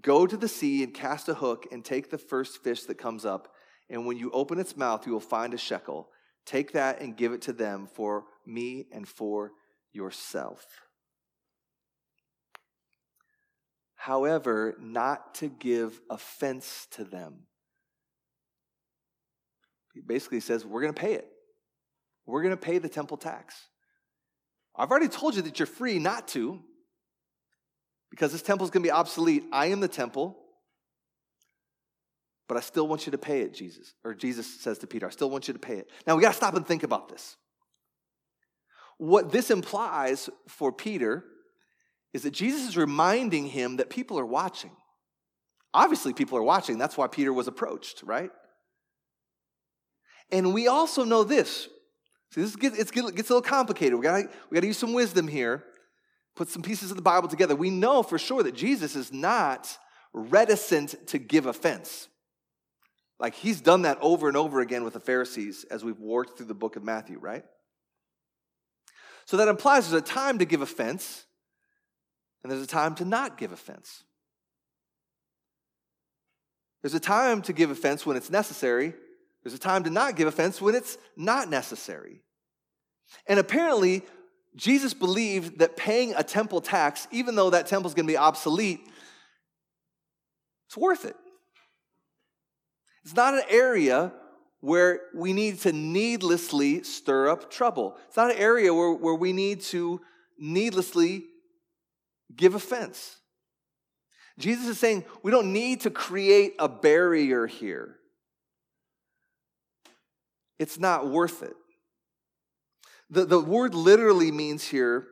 Go 0.00 0.26
to 0.26 0.36
the 0.36 0.48
sea 0.48 0.82
and 0.82 0.94
cast 0.94 1.28
a 1.28 1.34
hook 1.34 1.66
and 1.70 1.84
take 1.84 2.10
the 2.10 2.18
first 2.18 2.62
fish 2.62 2.84
that 2.84 2.98
comes 2.98 3.24
up. 3.24 3.52
And 3.90 4.06
when 4.06 4.16
you 4.16 4.30
open 4.32 4.58
its 4.58 4.76
mouth, 4.76 5.06
you 5.06 5.12
will 5.12 5.20
find 5.20 5.54
a 5.54 5.58
shekel. 5.58 6.08
Take 6.46 6.72
that 6.72 7.00
and 7.00 7.16
give 7.16 7.32
it 7.32 7.42
to 7.42 7.52
them 7.52 7.86
for 7.86 8.24
me 8.46 8.86
and 8.92 9.06
for 9.06 9.52
yourself. 9.92 10.64
However, 13.94 14.74
not 14.80 15.34
to 15.36 15.48
give 15.48 16.00
offense 16.10 16.86
to 16.92 17.04
them. 17.04 17.46
He 19.94 20.00
basically 20.00 20.40
says, 20.40 20.66
We're 20.66 20.82
going 20.82 20.92
to 20.92 21.00
pay 21.00 21.14
it. 21.14 21.26
We're 22.26 22.42
going 22.42 22.56
to 22.56 22.60
pay 22.60 22.78
the 22.78 22.88
temple 22.88 23.16
tax. 23.16 23.54
I've 24.76 24.90
already 24.90 25.08
told 25.08 25.36
you 25.36 25.42
that 25.42 25.58
you're 25.58 25.66
free 25.66 25.98
not 25.98 26.28
to 26.28 26.60
because 28.10 28.32
this 28.32 28.42
temple 28.42 28.64
is 28.64 28.70
going 28.70 28.82
to 28.82 28.88
be 28.88 28.92
obsolete. 28.92 29.44
I 29.52 29.66
am 29.66 29.80
the 29.80 29.88
temple, 29.88 30.36
but 32.48 32.56
I 32.56 32.60
still 32.60 32.88
want 32.88 33.06
you 33.06 33.12
to 33.12 33.18
pay 33.18 33.42
it, 33.42 33.54
Jesus. 33.54 33.94
Or 34.04 34.14
Jesus 34.14 34.60
says 34.60 34.78
to 34.78 34.86
Peter, 34.86 35.06
I 35.06 35.10
still 35.10 35.30
want 35.30 35.48
you 35.48 35.54
to 35.54 35.60
pay 35.60 35.76
it. 35.78 35.88
Now 36.06 36.16
we 36.16 36.22
got 36.22 36.30
to 36.30 36.36
stop 36.36 36.54
and 36.54 36.66
think 36.66 36.82
about 36.82 37.08
this. 37.08 37.36
What 38.98 39.32
this 39.32 39.50
implies 39.50 40.30
for 40.48 40.72
Peter 40.72 41.24
is 42.12 42.22
that 42.22 42.30
Jesus 42.30 42.68
is 42.68 42.76
reminding 42.76 43.46
him 43.46 43.76
that 43.76 43.90
people 43.90 44.18
are 44.18 44.26
watching. 44.26 44.70
Obviously, 45.72 46.12
people 46.12 46.38
are 46.38 46.42
watching. 46.42 46.78
That's 46.78 46.96
why 46.96 47.08
Peter 47.08 47.32
was 47.32 47.48
approached, 47.48 48.02
right? 48.04 48.30
And 50.30 50.52
we 50.52 50.68
also 50.68 51.04
know 51.04 51.24
this. 51.24 51.68
See, 52.30 52.40
this 52.40 52.56
gets, 52.56 52.78
it 52.78 52.92
gets 52.92 53.30
a 53.30 53.34
little 53.34 53.42
complicated. 53.42 53.94
We 53.94 54.02
gotta, 54.02 54.28
we 54.50 54.54
gotta 54.54 54.66
use 54.66 54.78
some 54.78 54.92
wisdom 54.92 55.28
here 55.28 55.64
put 56.34 56.48
some 56.48 56.62
pieces 56.62 56.90
of 56.90 56.96
the 56.96 57.02
Bible 57.02 57.28
together, 57.28 57.54
we 57.54 57.70
know 57.70 58.02
for 58.02 58.18
sure 58.18 58.42
that 58.42 58.54
Jesus 58.54 58.96
is 58.96 59.12
not 59.12 59.78
reticent 60.12 61.06
to 61.08 61.18
give 61.18 61.46
offense. 61.46 62.08
Like 63.20 63.34
he's 63.34 63.60
done 63.60 63.82
that 63.82 63.98
over 64.00 64.28
and 64.28 64.36
over 64.36 64.60
again 64.60 64.84
with 64.84 64.94
the 64.94 65.00
Pharisees 65.00 65.64
as 65.70 65.84
we've 65.84 65.98
worked 65.98 66.36
through 66.36 66.46
the 66.46 66.54
book 66.54 66.76
of 66.76 66.82
Matthew, 66.82 67.18
right? 67.18 67.44
So 69.26 69.36
that 69.36 69.48
implies 69.48 69.88
there's 69.88 70.02
a 70.02 70.04
time 70.04 70.38
to 70.38 70.44
give 70.44 70.60
offense 70.60 71.24
and 72.42 72.50
there's 72.50 72.62
a 72.62 72.66
time 72.66 72.94
to 72.96 73.04
not 73.04 73.38
give 73.38 73.52
offense. 73.52 74.02
There's 76.82 76.94
a 76.94 77.00
time 77.00 77.40
to 77.42 77.52
give 77.52 77.70
offense 77.70 78.04
when 78.04 78.16
it's 78.16 78.28
necessary. 78.28 78.92
There's 79.44 79.54
a 79.54 79.58
time 79.58 79.84
to 79.84 79.90
not 79.90 80.16
give 80.16 80.26
offense 80.26 80.60
when 80.60 80.74
it's 80.74 80.96
not 81.16 81.50
necessary. 81.50 82.22
And 83.26 83.38
apparently, 83.38 84.02
Jesus 84.56 84.94
believed 84.94 85.58
that 85.58 85.76
paying 85.76 86.14
a 86.14 86.22
temple 86.22 86.60
tax, 86.60 87.06
even 87.12 87.34
though 87.34 87.50
that 87.50 87.66
temple 87.66 87.88
is 87.88 87.94
going 87.94 88.06
to 88.06 88.12
be 88.12 88.16
obsolete, 88.16 88.80
it's 90.66 90.76
worth 90.76 91.04
it. 91.04 91.16
It's 93.04 93.14
not 93.14 93.34
an 93.34 93.42
area 93.50 94.12
where 94.60 95.00
we 95.14 95.34
need 95.34 95.60
to 95.60 95.72
needlessly 95.72 96.82
stir 96.82 97.28
up 97.28 97.50
trouble. 97.50 97.98
It's 98.08 98.16
not 98.16 98.30
an 98.30 98.38
area 98.38 98.72
where, 98.72 98.94
where 98.94 99.14
we 99.14 99.34
need 99.34 99.60
to 99.62 100.00
needlessly 100.38 101.26
give 102.34 102.54
offense. 102.54 103.16
Jesus 104.38 104.66
is 104.66 104.78
saying 104.78 105.04
we 105.22 105.30
don't 105.30 105.52
need 105.52 105.82
to 105.82 105.90
create 105.90 106.54
a 106.58 106.68
barrier 106.68 107.46
here. 107.46 107.98
It's 110.64 110.78
not 110.78 111.10
worth 111.10 111.42
it. 111.42 111.52
The, 113.10 113.26
the 113.26 113.38
word 113.38 113.74
literally 113.74 114.32
means 114.32 114.66
here 114.66 115.06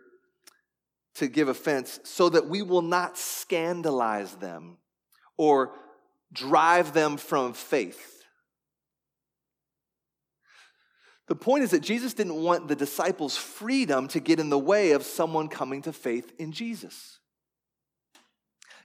to 1.17 1.29
give 1.29 1.49
offense 1.49 2.01
so 2.05 2.31
that 2.31 2.49
we 2.49 2.63
will 2.63 2.81
not 2.81 3.19
scandalize 3.19 4.35
them 4.37 4.79
or 5.37 5.75
drive 6.33 6.95
them 6.95 7.19
from 7.19 7.53
faith. 7.53 8.25
The 11.29 11.35
point 11.35 11.65
is 11.65 11.73
that 11.73 11.83
Jesus 11.83 12.15
didn't 12.15 12.43
want 12.43 12.67
the 12.67 12.75
disciples' 12.75 13.37
freedom 13.37 14.09
to 14.09 14.21
get 14.21 14.41
in 14.41 14.49
the 14.49 14.59
way 14.59 14.93
of 14.93 15.03
someone 15.03 15.49
coming 15.49 15.83
to 15.83 15.93
faith 15.93 16.33
in 16.39 16.53
Jesus. 16.53 17.19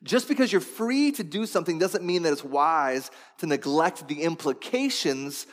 Just 0.03 0.27
because 0.27 0.51
you're 0.51 0.59
free 0.59 1.13
to 1.13 1.23
do 1.23 1.45
something 1.45 1.79
doesn't 1.79 2.03
mean 2.03 2.23
that 2.23 2.33
it's 2.33 2.43
wise 2.43 3.09
to 3.37 3.47
neglect 3.47 4.09
the 4.09 4.23
implications 4.23 5.47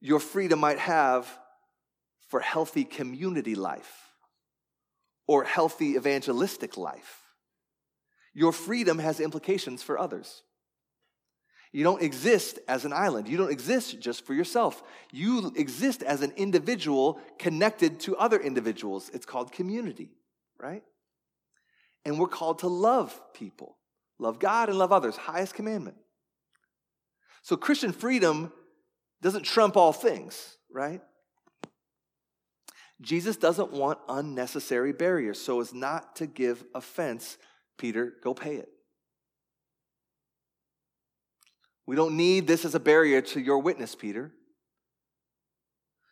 your 0.00 0.20
freedom 0.20 0.58
might 0.58 0.78
have 0.78 1.28
for 2.28 2.40
healthy 2.40 2.84
community 2.84 3.54
life 3.54 4.10
or 5.26 5.44
healthy 5.44 5.96
evangelistic 5.96 6.76
life. 6.76 7.22
Your 8.32 8.52
freedom 8.52 8.98
has 8.98 9.20
implications 9.20 9.82
for 9.82 9.98
others. 9.98 10.42
You 11.72 11.84
don't 11.84 12.02
exist 12.02 12.58
as 12.66 12.84
an 12.84 12.92
island. 12.92 13.28
You 13.28 13.36
don't 13.36 13.50
exist 13.50 14.00
just 14.00 14.24
for 14.24 14.34
yourself. 14.34 14.82
You 15.12 15.52
exist 15.56 16.02
as 16.02 16.22
an 16.22 16.32
individual 16.36 17.20
connected 17.38 18.00
to 18.00 18.16
other 18.16 18.40
individuals. 18.40 19.10
It's 19.12 19.26
called 19.26 19.52
community, 19.52 20.10
right? 20.58 20.82
And 22.04 22.18
we're 22.18 22.28
called 22.28 22.60
to 22.60 22.68
love 22.68 23.18
people, 23.34 23.76
love 24.18 24.38
God 24.38 24.68
and 24.68 24.78
love 24.78 24.92
others, 24.92 25.16
highest 25.16 25.54
commandment. 25.54 25.96
So 27.42 27.56
Christian 27.56 27.92
freedom 27.92 28.52
doesn't 29.22 29.44
trump 29.44 29.76
all 29.76 29.92
things, 29.92 30.56
right? 30.72 31.00
Jesus 33.00 33.36
doesn't 33.36 33.72
want 33.72 33.98
unnecessary 34.08 34.92
barriers 34.92 35.40
so 35.40 35.60
as 35.60 35.72
not 35.72 36.16
to 36.16 36.26
give 36.26 36.64
offense. 36.74 37.38
Peter, 37.78 38.12
go 38.22 38.34
pay 38.34 38.56
it. 38.56 38.68
We 41.86 41.96
don't 41.96 42.16
need 42.16 42.46
this 42.46 42.64
as 42.64 42.74
a 42.74 42.80
barrier 42.80 43.20
to 43.22 43.40
your 43.40 43.58
witness, 43.58 43.94
Peter. 43.94 44.32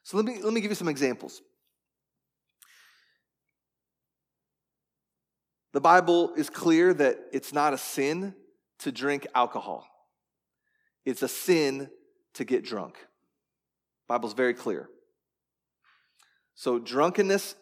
So 0.03 0.17
let 0.17 0.27
me, 0.27 0.39
let 0.43 0.53
me 0.53 0.61
give 0.61 0.71
you 0.71 0.75
some 0.75 0.89
examples. 0.89 1.43
The 5.75 5.81
Bible 5.81 6.33
is 6.35 6.49
clear 6.49 6.95
that 6.95 7.19
it's 7.33 7.53
not 7.53 7.75
a 7.75 7.79
sin 7.79 8.35
to 8.81 8.91
drink 8.91 9.27
alcohol. 9.35 9.87
It's 11.05 11.23
a 11.23 11.29
sin 11.29 11.91
to 12.39 12.45
get 12.45 12.65
drunk. 12.65 12.97
Bible's 14.09 14.33
very 14.33 14.55
clear. 14.55 14.89
So, 16.55 16.79
drunkenness, 16.79 17.55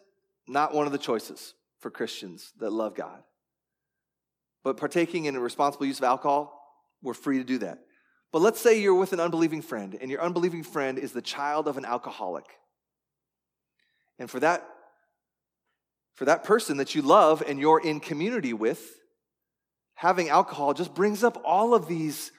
not 0.47 0.73
one 0.73 0.85
of 0.85 0.91
the 0.91 0.97
choices 0.97 1.53
for 1.79 1.91
Christians 1.91 2.53
that 2.59 2.71
love 2.71 2.95
God. 2.95 3.21
But 4.63 4.77
partaking 4.77 5.25
in 5.25 5.35
a 5.35 5.39
responsible 5.39 5.85
use 5.85 5.99
of 5.99 6.05
alcohol, 6.05 6.53
we're 7.03 7.13
free 7.13 7.37
to 7.37 7.43
do 7.43 7.59
that. 7.59 7.79
But 8.31 8.41
let's 8.41 8.59
say 8.59 8.79
you're 8.79 8.95
with 8.95 9.13
an 9.13 9.19
unbelieving 9.19 9.61
friend, 9.61 9.97
and 9.99 10.09
your 10.09 10.21
unbelieving 10.21 10.63
friend 10.63 10.97
is 10.97 11.11
the 11.11 11.21
child 11.21 11.67
of 11.67 11.77
an 11.77 11.85
alcoholic. 11.85 12.45
And 14.19 14.29
for 14.29 14.39
that, 14.39 14.67
for 16.15 16.25
that 16.25 16.43
person 16.43 16.77
that 16.77 16.95
you 16.95 17.01
love 17.01 17.43
and 17.45 17.59
you're 17.59 17.79
in 17.79 17.99
community 17.99 18.53
with, 18.53 18.81
having 19.93 20.29
alcohol 20.29 20.73
just 20.73 20.93
brings 20.93 21.23
up 21.23 21.41
all 21.45 21.73
of 21.75 21.87
these 21.87 22.31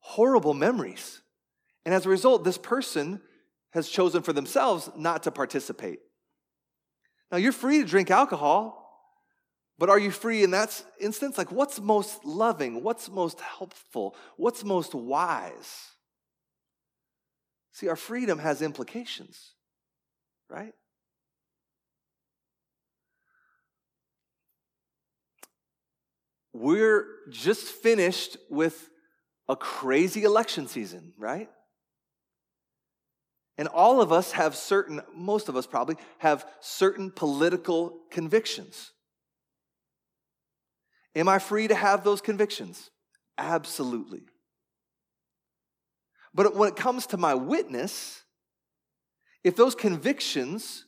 horrible 0.00 0.52
memories. 0.52 1.21
And 1.84 1.94
as 1.94 2.06
a 2.06 2.08
result, 2.08 2.44
this 2.44 2.58
person 2.58 3.20
has 3.70 3.88
chosen 3.88 4.22
for 4.22 4.32
themselves 4.32 4.90
not 4.96 5.22
to 5.24 5.30
participate. 5.30 6.00
Now, 7.30 7.38
you're 7.38 7.52
free 7.52 7.78
to 7.78 7.84
drink 7.84 8.10
alcohol, 8.10 8.78
but 9.78 9.88
are 9.88 9.98
you 9.98 10.10
free 10.10 10.44
in 10.44 10.50
that 10.50 10.84
instance? 11.00 11.38
Like, 11.38 11.50
what's 11.50 11.80
most 11.80 12.24
loving? 12.24 12.82
What's 12.82 13.10
most 13.10 13.40
helpful? 13.40 14.14
What's 14.36 14.62
most 14.62 14.94
wise? 14.94 15.92
See, 17.72 17.88
our 17.88 17.96
freedom 17.96 18.38
has 18.38 18.60
implications, 18.60 19.52
right? 20.50 20.74
We're 26.52 27.06
just 27.30 27.64
finished 27.64 28.36
with 28.50 28.90
a 29.48 29.56
crazy 29.56 30.24
election 30.24 30.68
season, 30.68 31.14
right? 31.16 31.48
And 33.62 33.68
all 33.68 34.00
of 34.00 34.10
us 34.10 34.32
have 34.32 34.56
certain, 34.56 35.00
most 35.14 35.48
of 35.48 35.54
us 35.56 35.68
probably, 35.68 35.94
have 36.18 36.44
certain 36.58 37.12
political 37.12 38.00
convictions. 38.10 38.90
Am 41.14 41.28
I 41.28 41.38
free 41.38 41.68
to 41.68 41.74
have 41.76 42.02
those 42.02 42.20
convictions? 42.20 42.90
Absolutely. 43.38 44.22
But 46.34 46.56
when 46.56 46.70
it 46.70 46.74
comes 46.74 47.06
to 47.06 47.16
my 47.16 47.36
witness, 47.36 48.24
if 49.44 49.54
those 49.54 49.76
convictions 49.76 50.84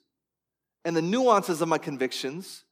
and 0.85 0.97
the 0.97 1.03
nuances 1.03 1.63
of 1.63 1.69
my 1.69 1.79
convictions 1.79 2.65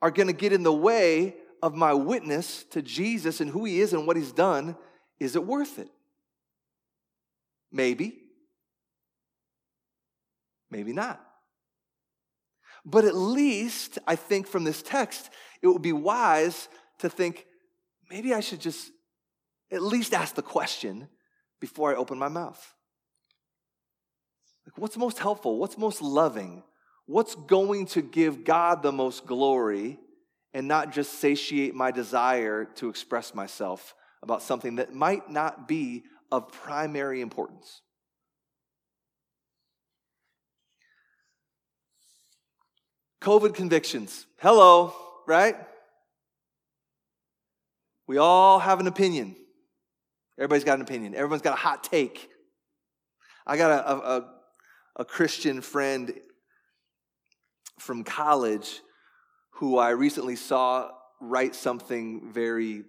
are 0.00 0.10
going 0.10 0.28
to 0.28 0.32
get 0.32 0.54
in 0.54 0.62
the 0.62 0.72
way 0.72 1.34
of 1.62 1.74
my 1.74 1.92
witness 1.92 2.64
to 2.70 2.80
Jesus 2.80 3.42
and 3.42 3.50
who 3.50 3.66
he 3.66 3.82
is 3.82 3.92
and 3.92 4.06
what 4.06 4.16
he's 4.16 4.32
done, 4.32 4.78
is 5.18 5.36
it 5.36 5.44
worth 5.44 5.78
it? 5.78 5.90
Maybe. 7.70 8.19
Maybe 10.70 10.92
not. 10.92 11.20
But 12.84 13.04
at 13.04 13.14
least, 13.14 13.98
I 14.06 14.16
think 14.16 14.46
from 14.46 14.64
this 14.64 14.82
text, 14.82 15.30
it 15.62 15.66
would 15.66 15.82
be 15.82 15.92
wise 15.92 16.68
to 17.00 17.10
think 17.10 17.46
maybe 18.10 18.32
I 18.32 18.40
should 18.40 18.60
just 18.60 18.90
at 19.70 19.82
least 19.82 20.14
ask 20.14 20.34
the 20.34 20.42
question 20.42 21.08
before 21.60 21.92
I 21.92 21.96
open 21.96 22.18
my 22.18 22.28
mouth. 22.28 22.74
Like, 24.66 24.78
what's 24.78 24.96
most 24.96 25.18
helpful? 25.18 25.58
What's 25.58 25.78
most 25.78 26.00
loving? 26.00 26.62
What's 27.06 27.34
going 27.34 27.86
to 27.86 28.02
give 28.02 28.44
God 28.44 28.82
the 28.82 28.92
most 28.92 29.26
glory 29.26 29.98
and 30.54 30.66
not 30.66 30.92
just 30.92 31.14
satiate 31.14 31.74
my 31.74 31.90
desire 31.90 32.64
to 32.76 32.88
express 32.88 33.34
myself 33.34 33.94
about 34.22 34.42
something 34.42 34.76
that 34.76 34.94
might 34.94 35.30
not 35.30 35.68
be 35.68 36.04
of 36.30 36.52
primary 36.52 37.20
importance? 37.20 37.82
COVID 43.20 43.54
convictions. 43.54 44.26
Hello, 44.38 44.94
right? 45.26 45.56
We 48.06 48.16
all 48.16 48.58
have 48.58 48.80
an 48.80 48.86
opinion. 48.86 49.36
Everybody's 50.38 50.64
got 50.64 50.76
an 50.76 50.80
opinion. 50.80 51.14
Everyone's 51.14 51.42
got 51.42 51.52
a 51.52 51.60
hot 51.60 51.84
take. 51.84 52.30
I 53.46 53.58
got 53.58 53.70
a, 53.70 53.90
a, 53.90 54.28
a 54.96 55.04
Christian 55.04 55.60
friend 55.60 56.14
from 57.78 58.04
college 58.04 58.80
who 59.50 59.76
I 59.76 59.90
recently 59.90 60.36
saw 60.36 60.90
write 61.20 61.54
something 61.54 62.32
very 62.32 62.84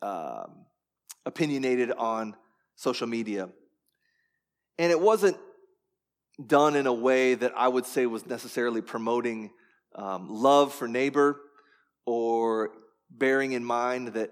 um, 0.00 0.64
opinionated 1.26 1.92
on 1.92 2.34
social 2.76 3.06
media. 3.06 3.50
And 4.78 4.90
it 4.90 4.98
wasn't 4.98 5.36
done 6.46 6.76
in 6.76 6.86
a 6.86 6.92
way 6.92 7.34
that 7.34 7.52
I 7.56 7.68
would 7.68 7.86
say 7.86 8.06
was 8.06 8.26
necessarily 8.26 8.80
promoting 8.80 9.50
um, 9.94 10.28
love 10.28 10.72
for 10.72 10.88
neighbor 10.88 11.40
or 12.06 12.70
bearing 13.10 13.52
in 13.52 13.64
mind 13.64 14.08
that 14.08 14.30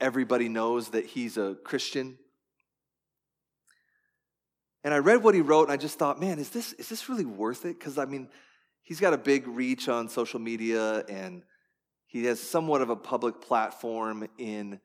everybody 0.00 0.48
knows 0.48 0.90
that 0.90 1.06
he's 1.06 1.36
a 1.36 1.56
Christian. 1.64 2.18
And 4.82 4.92
I 4.92 4.98
read 4.98 5.22
what 5.22 5.34
he 5.34 5.40
wrote 5.40 5.64
and 5.64 5.72
I 5.72 5.76
just 5.76 5.98
thought, 5.98 6.20
man, 6.20 6.38
is 6.38 6.50
this, 6.50 6.74
is 6.74 6.88
this 6.88 7.08
really 7.08 7.24
worth 7.24 7.64
it? 7.64 7.78
Because 7.78 7.96
I 7.96 8.04
mean, 8.04 8.28
he's 8.82 9.00
got 9.00 9.14
a 9.14 9.18
big 9.18 9.46
reach 9.48 9.88
on 9.88 10.08
social 10.08 10.40
media 10.40 11.04
and 11.08 11.42
he 12.06 12.26
has 12.26 12.38
somewhat 12.38 12.82
of 12.82 12.90
a 12.90 12.96
public 12.96 13.40
platform 13.40 14.28
in 14.38 14.78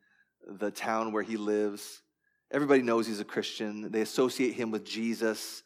the 0.47 0.71
town 0.71 1.11
where 1.11 1.21
he 1.21 1.37
lives. 1.37 2.01
Everybody 2.49 2.81
knows 2.81 3.05
he's 3.05 3.19
a 3.19 3.25
Christian. 3.25 3.91
They 3.91 4.01
associate 4.01 4.53
him 4.53 4.71
with 4.71 4.85
Jesus. 4.85 5.63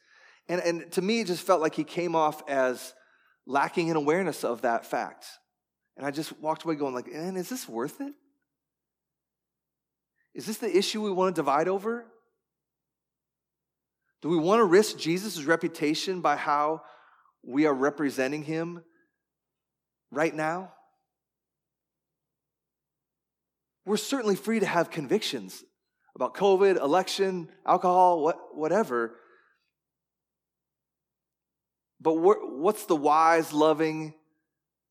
And, 0.47 0.61
and 0.61 0.91
to 0.93 1.01
me, 1.01 1.21
it 1.21 1.27
just 1.27 1.45
felt 1.45 1.61
like 1.61 1.75
he 1.75 1.83
came 1.83 2.15
off 2.15 2.41
as 2.49 2.93
lacking 3.45 3.87
in 3.87 3.95
awareness 3.95 4.43
of 4.43 4.61
that 4.61 4.85
fact. 4.85 5.25
And 5.97 6.05
I 6.05 6.11
just 6.11 6.37
walked 6.39 6.63
away 6.63 6.75
going 6.75 6.93
like, 6.93 7.07
and 7.07 7.37
is 7.37 7.49
this 7.49 7.67
worth 7.67 8.01
it? 8.01 8.13
Is 10.33 10.45
this 10.45 10.57
the 10.57 10.75
issue 10.75 11.01
we 11.01 11.11
want 11.11 11.35
to 11.35 11.39
divide 11.39 11.67
over? 11.67 12.05
Do 14.21 14.29
we 14.29 14.37
want 14.37 14.59
to 14.59 14.65
risk 14.65 14.97
Jesus' 14.97 15.43
reputation 15.43 16.21
by 16.21 16.35
how 16.35 16.81
we 17.43 17.65
are 17.65 17.73
representing 17.73 18.43
him 18.43 18.83
right 20.11 20.33
now? 20.33 20.71
We're 23.85 23.97
certainly 23.97 24.35
free 24.35 24.61
to 24.61 24.65
have 24.65 24.89
convictions 24.89 25.63
about 26.15 26.35
COVID, 26.35 26.77
election, 26.77 27.49
alcohol, 27.65 28.23
what, 28.23 28.55
whatever. 28.55 29.15
But 32.03 32.15
what's 32.15 32.85
the 32.85 32.97
wise, 32.97 33.53
loving, 33.53 34.13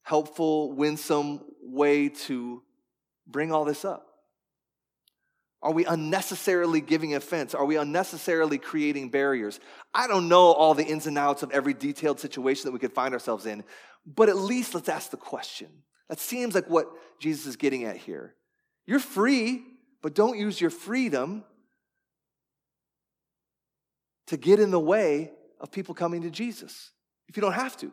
helpful, 0.03 0.73
winsome 0.73 1.43
way 1.63 2.09
to 2.09 2.63
bring 3.27 3.53
all 3.53 3.67
this 3.67 3.85
up? 3.85 4.07
Are 5.61 5.73
we 5.73 5.85
unnecessarily 5.85 6.81
giving 6.81 7.15
offense? 7.15 7.55
Are 7.55 7.67
we 7.67 7.77
unnecessarily 7.77 8.57
creating 8.57 9.11
barriers? 9.11 9.61
I 9.93 10.07
don't 10.07 10.29
know 10.29 10.53
all 10.53 10.73
the 10.73 10.85
ins 10.85 11.07
and 11.07 11.19
outs 11.19 11.43
of 11.43 11.51
every 11.51 11.75
detailed 11.75 12.19
situation 12.19 12.65
that 12.65 12.73
we 12.73 12.79
could 12.79 12.95
find 12.95 13.13
ourselves 13.13 13.45
in, 13.45 13.63
but 14.07 14.31
at 14.31 14.37
least 14.37 14.75
let's 14.75 14.89
ask 14.89 15.11
the 15.11 15.19
question. 15.19 15.69
That 16.09 16.19
seems 16.19 16.55
like 16.55 16.69
what 16.69 16.89
Jesus 17.21 17.47
is 17.47 17.57
getting 17.57 17.85
at 17.85 17.99
here. 17.99 18.35
You're 18.87 18.99
free, 18.99 19.63
but 20.01 20.15
don't 20.15 20.39
use 20.39 20.61
your 20.61 20.71
freedom 20.71 21.45
to 24.29 24.39
get 24.39 24.61
in 24.61 24.71
the 24.71 24.81
way 24.81 25.31
of 25.61 25.71
people 25.71 25.95
coming 25.95 26.23
to 26.23 26.31
Jesus 26.31 26.91
if 27.33 27.37
you 27.39 27.41
don't 27.41 27.55
have 27.55 27.79
to. 27.79 27.91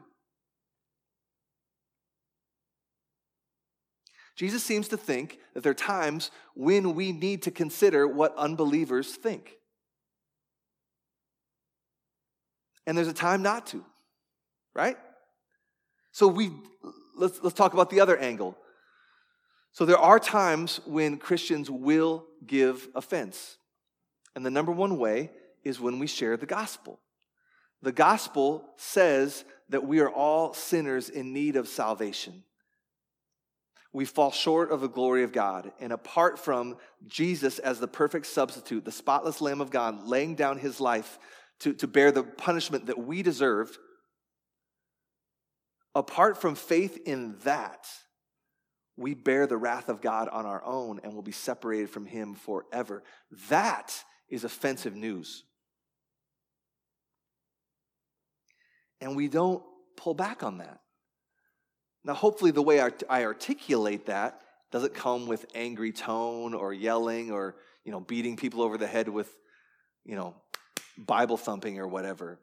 Jesus 4.35 4.61
seems 4.61 4.89
to 4.89 4.97
think 4.97 5.39
that 5.53 5.63
there 5.63 5.71
are 5.71 5.73
times 5.73 6.29
when 6.55 6.93
we 6.93 7.13
need 7.13 7.43
to 7.43 7.51
consider 7.51 8.05
what 8.05 8.35
unbelievers 8.35 9.15
think. 9.15 9.55
And 12.85 12.97
there's 12.97 13.07
a 13.07 13.13
time 13.13 13.41
not 13.41 13.65
to, 13.67 13.85
right? 14.73 14.97
So 16.11 16.27
we 16.27 16.51
let's 17.15 17.41
let's 17.41 17.55
talk 17.55 17.73
about 17.73 17.89
the 17.89 18.01
other 18.01 18.17
angle. 18.17 18.57
So 19.71 19.85
there 19.85 19.97
are 19.97 20.19
times 20.19 20.81
when 20.85 21.17
Christians 21.17 21.71
will 21.71 22.25
give 22.45 22.89
offense. 22.93 23.55
And 24.35 24.45
the 24.45 24.51
number 24.51 24.73
one 24.73 24.97
way 24.97 25.31
is 25.63 25.79
when 25.79 25.97
we 25.97 26.07
share 26.07 26.35
the 26.35 26.45
gospel. 26.45 26.99
The 27.81 27.91
gospel 27.91 28.65
says 28.77 29.45
that 29.69 29.85
we 29.85 29.99
are 29.99 30.09
all 30.09 30.53
sinners 30.53 31.09
in 31.09 31.33
need 31.33 31.55
of 31.55 31.67
salvation. 31.67 32.43
We 33.91 34.05
fall 34.05 34.31
short 34.31 34.71
of 34.71 34.81
the 34.81 34.89
glory 34.89 35.23
of 35.23 35.31
God. 35.31 35.71
And 35.79 35.91
apart 35.91 36.37
from 36.37 36.77
Jesus 37.07 37.57
as 37.59 37.79
the 37.79 37.87
perfect 37.87 38.27
substitute, 38.27 38.85
the 38.85 38.91
spotless 38.91 39.41
Lamb 39.41 39.61
of 39.61 39.71
God, 39.71 40.05
laying 40.05 40.35
down 40.35 40.59
his 40.59 40.79
life 40.79 41.17
to, 41.61 41.73
to 41.73 41.87
bear 41.87 42.11
the 42.11 42.23
punishment 42.23 42.85
that 42.87 42.99
we 42.99 43.23
deserved, 43.23 43.77
apart 45.95 46.39
from 46.39 46.55
faith 46.55 46.99
in 47.05 47.37
that, 47.43 47.87
we 48.95 49.13
bear 49.13 49.47
the 49.47 49.57
wrath 49.57 49.89
of 49.89 50.01
God 50.01 50.27
on 50.27 50.45
our 50.45 50.63
own 50.63 50.99
and 51.03 51.13
will 51.13 51.21
be 51.21 51.31
separated 51.31 51.89
from 51.89 52.05
him 52.05 52.35
forever. 52.35 53.03
That 53.49 54.03
is 54.27 54.43
offensive 54.43 54.95
news. 54.95 55.45
And 59.01 59.15
we 59.15 59.27
don't 59.27 59.63
pull 59.95 60.13
back 60.13 60.43
on 60.43 60.59
that. 60.59 60.79
Now, 62.03 62.13
hopefully, 62.13 62.51
the 62.51 62.61
way 62.61 62.79
I 62.81 63.23
articulate 63.23 64.05
that 64.05 64.41
doesn't 64.71 64.93
come 64.93 65.27
with 65.27 65.45
angry 65.55 65.91
tone 65.91 66.53
or 66.53 66.73
yelling 66.73 67.31
or 67.31 67.55
you 67.83 67.91
know 67.91 67.99
beating 67.99 68.37
people 68.37 68.61
over 68.61 68.77
the 68.77 68.87
head 68.87 69.09
with 69.09 69.29
you 70.05 70.15
know 70.15 70.35
Bible 70.97 71.37
thumping 71.37 71.79
or 71.79 71.87
whatever. 71.87 72.39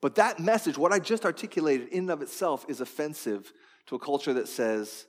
But 0.00 0.16
that 0.16 0.38
message, 0.38 0.76
what 0.78 0.92
I 0.92 0.98
just 0.98 1.24
articulated 1.24 1.88
in 1.88 2.00
and 2.00 2.10
of 2.10 2.22
itself, 2.22 2.66
is 2.68 2.80
offensive 2.80 3.52
to 3.86 3.96
a 3.96 3.98
culture 3.98 4.34
that 4.34 4.48
says, 4.48 5.06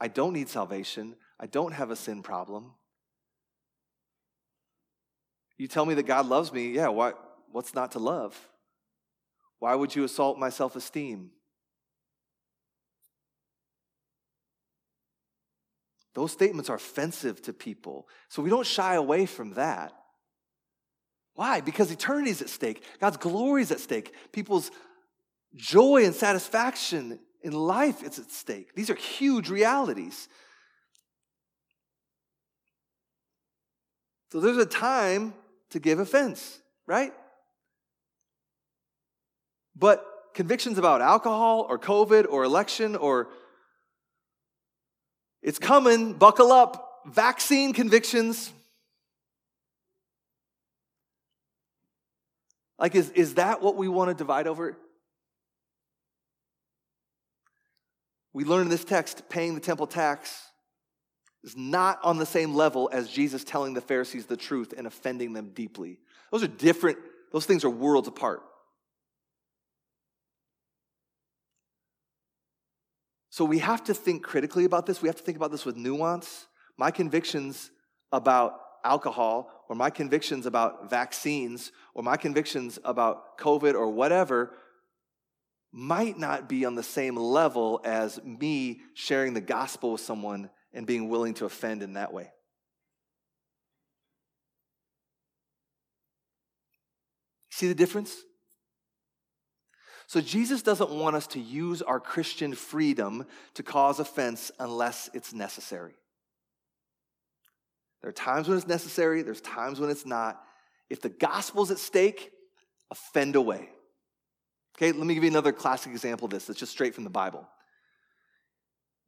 I 0.00 0.08
don't 0.08 0.32
need 0.32 0.48
salvation, 0.48 1.14
I 1.38 1.46
don't 1.46 1.72
have 1.72 1.90
a 1.90 1.96
sin 1.96 2.22
problem. 2.22 2.72
You 5.56 5.68
tell 5.68 5.86
me 5.86 5.94
that 5.94 6.06
God 6.06 6.26
loves 6.26 6.52
me, 6.52 6.72
yeah, 6.72 6.88
what, 6.88 7.18
what's 7.52 7.74
not 7.74 7.92
to 7.92 8.00
love? 8.00 8.36
Why 9.58 9.74
would 9.74 9.94
you 9.94 10.04
assault 10.04 10.38
my 10.38 10.50
self 10.50 10.76
esteem? 10.76 11.30
Those 16.14 16.32
statements 16.32 16.70
are 16.70 16.76
offensive 16.76 17.42
to 17.42 17.52
people. 17.52 18.08
So 18.28 18.40
we 18.40 18.50
don't 18.50 18.66
shy 18.66 18.94
away 18.94 19.26
from 19.26 19.54
that. 19.54 19.92
Why? 21.34 21.60
Because 21.60 21.90
eternity 21.90 22.30
is 22.30 22.40
at 22.40 22.48
stake. 22.48 22.84
God's 23.00 23.16
glory 23.16 23.62
is 23.62 23.72
at 23.72 23.80
stake. 23.80 24.14
People's 24.30 24.70
joy 25.56 26.04
and 26.04 26.14
satisfaction 26.14 27.18
in 27.42 27.52
life 27.52 28.02
is 28.04 28.18
at 28.20 28.30
stake. 28.30 28.74
These 28.74 28.90
are 28.90 28.94
huge 28.94 29.50
realities. 29.50 30.28
So 34.30 34.40
there's 34.40 34.56
a 34.56 34.66
time 34.66 35.34
to 35.70 35.80
give 35.80 35.98
offense, 35.98 36.60
right? 36.86 37.12
But 39.76 40.04
convictions 40.34 40.78
about 40.78 41.00
alcohol 41.00 41.66
or 41.68 41.78
COVID 41.78 42.26
or 42.28 42.44
election 42.44 42.96
or 42.96 43.28
It's 45.42 45.58
coming, 45.58 46.14
buckle 46.14 46.52
up. 46.52 47.02
Vaccine 47.06 47.74
convictions. 47.74 48.50
Like, 52.78 52.94
is, 52.94 53.10
is 53.10 53.34
that 53.34 53.60
what 53.60 53.76
we 53.76 53.88
want 53.88 54.10
to 54.10 54.14
divide 54.14 54.46
over? 54.46 54.76
We 58.32 58.44
learn 58.44 58.62
in 58.62 58.68
this 58.68 58.84
text 58.84 59.28
paying 59.28 59.54
the 59.54 59.60
temple 59.60 59.86
tax 59.86 60.42
is 61.44 61.56
not 61.56 62.00
on 62.02 62.18
the 62.18 62.26
same 62.26 62.54
level 62.54 62.88
as 62.92 63.08
Jesus 63.08 63.44
telling 63.44 63.74
the 63.74 63.80
Pharisees 63.80 64.26
the 64.26 64.36
truth 64.36 64.72
and 64.76 64.86
offending 64.86 65.34
them 65.34 65.50
deeply. 65.50 65.98
Those 66.32 66.42
are 66.42 66.48
different, 66.48 66.98
those 67.32 67.46
things 67.46 67.64
are 67.64 67.70
worlds 67.70 68.08
apart. 68.08 68.42
So 73.34 73.44
we 73.44 73.58
have 73.58 73.82
to 73.84 73.94
think 73.94 74.22
critically 74.22 74.64
about 74.64 74.86
this. 74.86 75.02
We 75.02 75.08
have 75.08 75.16
to 75.16 75.22
think 75.24 75.36
about 75.36 75.50
this 75.50 75.64
with 75.64 75.76
nuance. 75.76 76.46
My 76.78 76.92
convictions 76.92 77.72
about 78.12 78.60
alcohol, 78.84 79.50
or 79.68 79.74
my 79.74 79.90
convictions 79.90 80.46
about 80.46 80.88
vaccines, 80.88 81.72
or 81.94 82.04
my 82.04 82.16
convictions 82.16 82.78
about 82.84 83.36
COVID 83.38 83.74
or 83.74 83.90
whatever 83.90 84.54
might 85.72 86.16
not 86.16 86.48
be 86.48 86.64
on 86.64 86.76
the 86.76 86.84
same 86.84 87.16
level 87.16 87.80
as 87.82 88.22
me 88.22 88.82
sharing 88.94 89.34
the 89.34 89.40
gospel 89.40 89.90
with 89.90 90.00
someone 90.00 90.48
and 90.72 90.86
being 90.86 91.08
willing 91.08 91.34
to 91.34 91.44
offend 91.44 91.82
in 91.82 91.94
that 91.94 92.12
way. 92.12 92.30
See 97.50 97.66
the 97.66 97.74
difference? 97.74 98.14
So, 100.06 100.20
Jesus 100.20 100.62
doesn't 100.62 100.90
want 100.90 101.16
us 101.16 101.26
to 101.28 101.40
use 101.40 101.82
our 101.82 101.98
Christian 101.98 102.54
freedom 102.54 103.26
to 103.54 103.62
cause 103.62 104.00
offense 104.00 104.50
unless 104.58 105.08
it's 105.14 105.32
necessary. 105.32 105.94
There 108.02 108.10
are 108.10 108.12
times 108.12 108.48
when 108.48 108.58
it's 108.58 108.66
necessary, 108.66 109.22
there's 109.22 109.40
times 109.40 109.80
when 109.80 109.88
it's 109.88 110.04
not. 110.04 110.42
If 110.90 111.00
the 111.00 111.08
gospel's 111.08 111.70
at 111.70 111.78
stake, 111.78 112.30
offend 112.90 113.34
away. 113.34 113.70
Okay, 114.76 114.92
let 114.92 115.06
me 115.06 115.14
give 115.14 115.24
you 115.24 115.30
another 115.30 115.52
classic 115.52 115.92
example 115.92 116.26
of 116.26 116.30
this 116.30 116.46
that's 116.46 116.58
just 116.58 116.72
straight 116.72 116.94
from 116.94 117.04
the 117.04 117.10
Bible. 117.10 117.48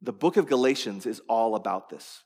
The 0.01 0.13
book 0.13 0.37
of 0.37 0.47
Galatians 0.47 1.05
is 1.05 1.21
all 1.27 1.55
about 1.55 1.89
this. 1.89 2.23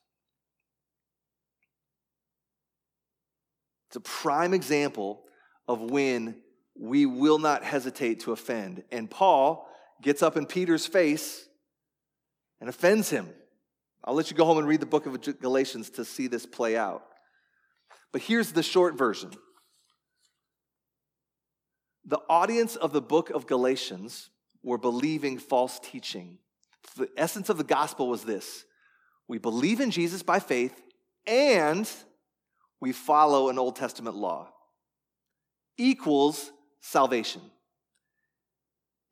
It's 3.90 3.98
a 3.98 4.00
prime 4.00 4.54
example 4.54 5.24
of 5.68 5.82
when 5.82 6.38
we 6.76 7.06
will 7.06 7.40
not 7.40 7.64
hesitate 7.64 8.22
to 8.22 8.32
offend. 8.32 8.84
And 8.92 9.10
Paul 9.10 9.68
gets 10.02 10.24
up 10.24 10.38
in 10.38 10.46
Peter's 10.46 10.88
face 10.88 11.48
and 12.60 12.70
offends 12.70 13.10
him. 13.10 13.30
I'll 14.04 14.16
let 14.16 14.32
you 14.32 14.38
go 14.38 14.46
home 14.46 14.58
and 14.58 14.68
read 14.68 14.80
the 14.80 14.86
book 14.86 15.06
of 15.06 15.22
Galatians 15.40 15.92
to 15.92 16.06
see 16.06 16.28
this 16.28 16.46
play 16.46 16.76
out. 16.76 17.04
But 18.12 18.22
here's 18.22 18.52
the 18.52 18.64
short 18.64 18.98
version 18.98 19.32
the 22.04 22.20
audience 22.30 22.76
of 22.76 22.94
the 22.94 23.02
book 23.02 23.30
of 23.30 23.46
Galatians 23.46 24.30
were 24.64 24.78
believing 24.78 25.38
false 25.38 25.80
teaching. 25.80 26.40
The 26.98 27.10
essence 27.16 27.50
of 27.50 27.58
the 27.58 27.64
gospel 27.64 28.08
was 28.08 28.24
this 28.24 28.66
we 29.28 29.38
believe 29.38 29.80
in 29.80 29.92
Jesus 29.92 30.24
by 30.24 30.40
faith 30.40 30.82
and 31.28 31.90
we 32.80 32.92
follow 32.92 33.50
an 33.50 33.60
Old 33.60 33.76
Testament 33.76 34.16
law 34.16 34.50
equals 35.78 36.52
salvation. 36.82 37.42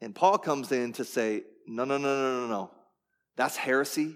And 0.01 0.13
Paul 0.13 0.37
comes 0.37 0.71
in 0.71 0.93
to 0.93 1.05
say, 1.05 1.43
no, 1.67 1.85
no, 1.85 1.97
no, 1.97 2.15
no, 2.15 2.41
no, 2.41 2.47
no. 2.47 2.71
That's 3.35 3.55
heresy. 3.55 4.15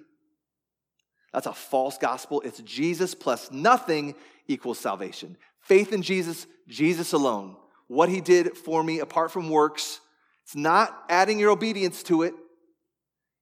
That's 1.31 1.47
a 1.47 1.53
false 1.53 1.97
gospel. 1.97 2.41
It's 2.41 2.59
Jesus 2.61 3.15
plus 3.15 3.51
nothing 3.51 4.15
equals 4.47 4.79
salvation. 4.79 5.37
Faith 5.61 5.93
in 5.93 6.01
Jesus, 6.01 6.45
Jesus 6.67 7.13
alone. 7.13 7.55
What 7.87 8.09
he 8.09 8.21
did 8.21 8.57
for 8.57 8.83
me 8.83 8.99
apart 8.99 9.31
from 9.31 9.49
works. 9.49 9.99
It's 10.43 10.55
not 10.55 11.03
adding 11.09 11.39
your 11.39 11.51
obedience 11.51 12.03
to 12.03 12.23
it, 12.23 12.33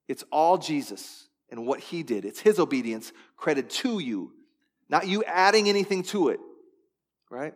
it's 0.08 0.24
all 0.32 0.58
Jesus 0.58 1.28
and 1.50 1.66
what 1.66 1.80
he 1.80 2.04
did. 2.04 2.26
It's 2.26 2.40
his 2.40 2.60
obedience 2.60 3.12
credited 3.38 3.72
to 3.72 4.00
you, 4.00 4.32
not 4.90 5.08
you 5.08 5.24
adding 5.24 5.68
anything 5.68 6.04
to 6.04 6.30
it, 6.30 6.40
right? 7.30 7.54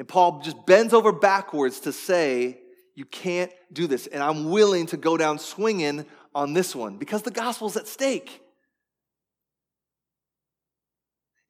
And 0.00 0.08
Paul 0.08 0.40
just 0.40 0.64
bends 0.64 0.94
over 0.94 1.12
backwards 1.12 1.80
to 1.80 1.92
say, 1.92 2.58
You 2.94 3.04
can't 3.04 3.52
do 3.70 3.86
this. 3.86 4.06
And 4.06 4.22
I'm 4.22 4.48
willing 4.48 4.86
to 4.86 4.96
go 4.96 5.18
down 5.18 5.38
swinging 5.38 6.06
on 6.34 6.54
this 6.54 6.74
one 6.74 6.96
because 6.96 7.20
the 7.20 7.30
gospel's 7.30 7.76
at 7.76 7.86
stake. 7.86 8.40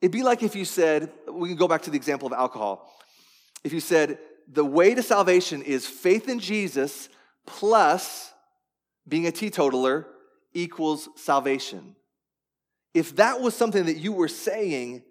It'd 0.01 0.11
be 0.11 0.25
like 0.25 0.43
if 0.43 0.57
you 0.57 0.65
said, 0.65 1.13
we 1.31 1.51
can 1.51 1.57
go 1.57 1.69
back 1.69 1.83
to 1.83 1.91
the 1.91 1.97
example 1.97 2.27
of 2.27 2.33
alcohol. 2.33 2.93
If 3.63 3.73
you 3.73 3.79
said, 3.79 4.19
the 4.49 4.65
way 4.65 4.97
to 4.97 5.03
salvation 5.03 5.63
is 5.63 5.87
faith 5.87 6.29
in 6.29 6.41
Jesus 6.41 7.09
plus 7.47 8.33
being 9.07 9.29
a 9.29 9.31
teetotaler 9.31 10.09
equals 10.55 11.09
salvation. 11.15 11.95
If 12.95 13.15
that 13.15 13.41
was 13.41 13.55
something 13.55 13.87
that 13.87 13.99
you 13.99 14.11
were 14.11 14.27
saying, 14.27 15.05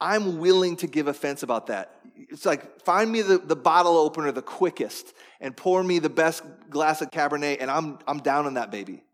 I'm 0.00 0.38
willing 0.38 0.76
to 0.76 0.86
give 0.86 1.08
offense 1.08 1.42
about 1.42 1.68
that. 1.68 1.92
It's 2.16 2.44
like, 2.44 2.82
find 2.82 3.10
me 3.10 3.22
the, 3.22 3.38
the 3.38 3.56
bottle 3.56 3.96
opener 3.96 4.30
the 4.32 4.42
quickest 4.42 5.14
and 5.40 5.56
pour 5.56 5.82
me 5.82 5.98
the 5.98 6.10
best 6.10 6.42
glass 6.70 7.00
of 7.00 7.10
Cabernet, 7.10 7.58
and 7.60 7.70
I'm, 7.70 7.98
I'm 8.06 8.18
down 8.18 8.46
on 8.46 8.54
that 8.54 8.70
baby. 8.70 9.04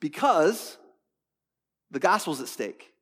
Because 0.00 0.76
the 1.90 2.00
gospel's 2.00 2.40
at 2.40 2.48
stake. 2.48 2.92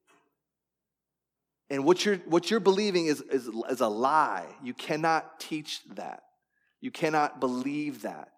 And 1.70 1.84
what 1.84 2.04
you're, 2.04 2.16
what 2.16 2.50
you're 2.50 2.60
believing 2.60 3.06
is, 3.06 3.22
is, 3.22 3.48
is 3.70 3.80
a 3.80 3.88
lie. 3.88 4.46
You 4.62 4.74
cannot 4.74 5.40
teach 5.40 5.80
that. 5.94 6.22
You 6.80 6.90
cannot 6.90 7.40
believe 7.40 8.02
that. 8.02 8.28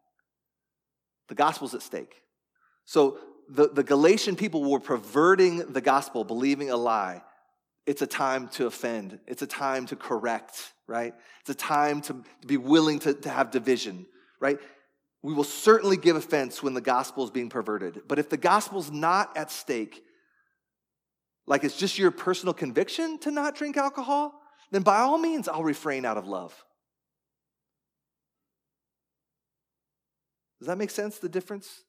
The 1.29 1.35
gospel's 1.35 1.75
at 1.75 1.83
stake. 1.83 2.23
So 2.85 3.19
the, 3.49 3.69
the 3.69 3.83
Galatian 3.83 4.37
people 4.37 4.71
were 4.71 4.79
perverting 4.79 5.73
the 5.73 5.81
gospel, 5.81 6.23
believing 6.23 6.71
a 6.71 6.77
lie 6.77 7.23
it's 7.87 8.03
a 8.03 8.07
time 8.07 8.49
to 8.49 8.67
offend. 8.67 9.21
It's 9.27 9.43
a 9.43 9.47
time 9.47 9.87
to 9.87 9.97
correct, 9.97 10.73
right? 10.89 11.15
It's 11.41 11.51
a 11.51 11.55
time 11.55 12.01
to, 12.03 12.25
be 12.45 12.57
willing 12.57 12.99
to, 13.01 13.15
to 13.15 13.29
have 13.29 13.53
division, 13.53 14.07
right? 14.41 14.59
We 15.23 15.33
will 15.33 15.45
certainly 15.45 15.97
give 15.97 16.17
offense 16.17 16.63
when 16.63 16.75
the 16.75 16.81
gospel 16.81 17.25
is 17.25 17.31
being 17.31 17.49
perverted. 17.49 18.03
But 18.09 18.19
if 18.19 18.29
the 18.29 18.37
gospel's 18.37 18.91
not 18.91 19.37
at 19.37 19.53
stake, 19.53 20.03
like 21.47 21.63
it's 21.63 21.77
just 21.77 21.97
your 21.97 22.11
personal 22.11 22.53
conviction 22.53 23.19
to 23.21 23.31
not 23.31 23.55
drink 23.55 23.77
alcohol, 23.77 24.35
then 24.73 24.83
by 24.83 24.99
all 24.99 25.17
means, 25.17 25.47
I'll 25.49 25.63
refrain 25.63 26.05
out 26.05 26.17
of 26.17 26.27
love. 26.27 26.65
Does 30.59 30.67
that 30.67 30.79
make 30.79 30.91
sense, 30.91 31.19
the 31.19 31.29
difference? 31.29 31.85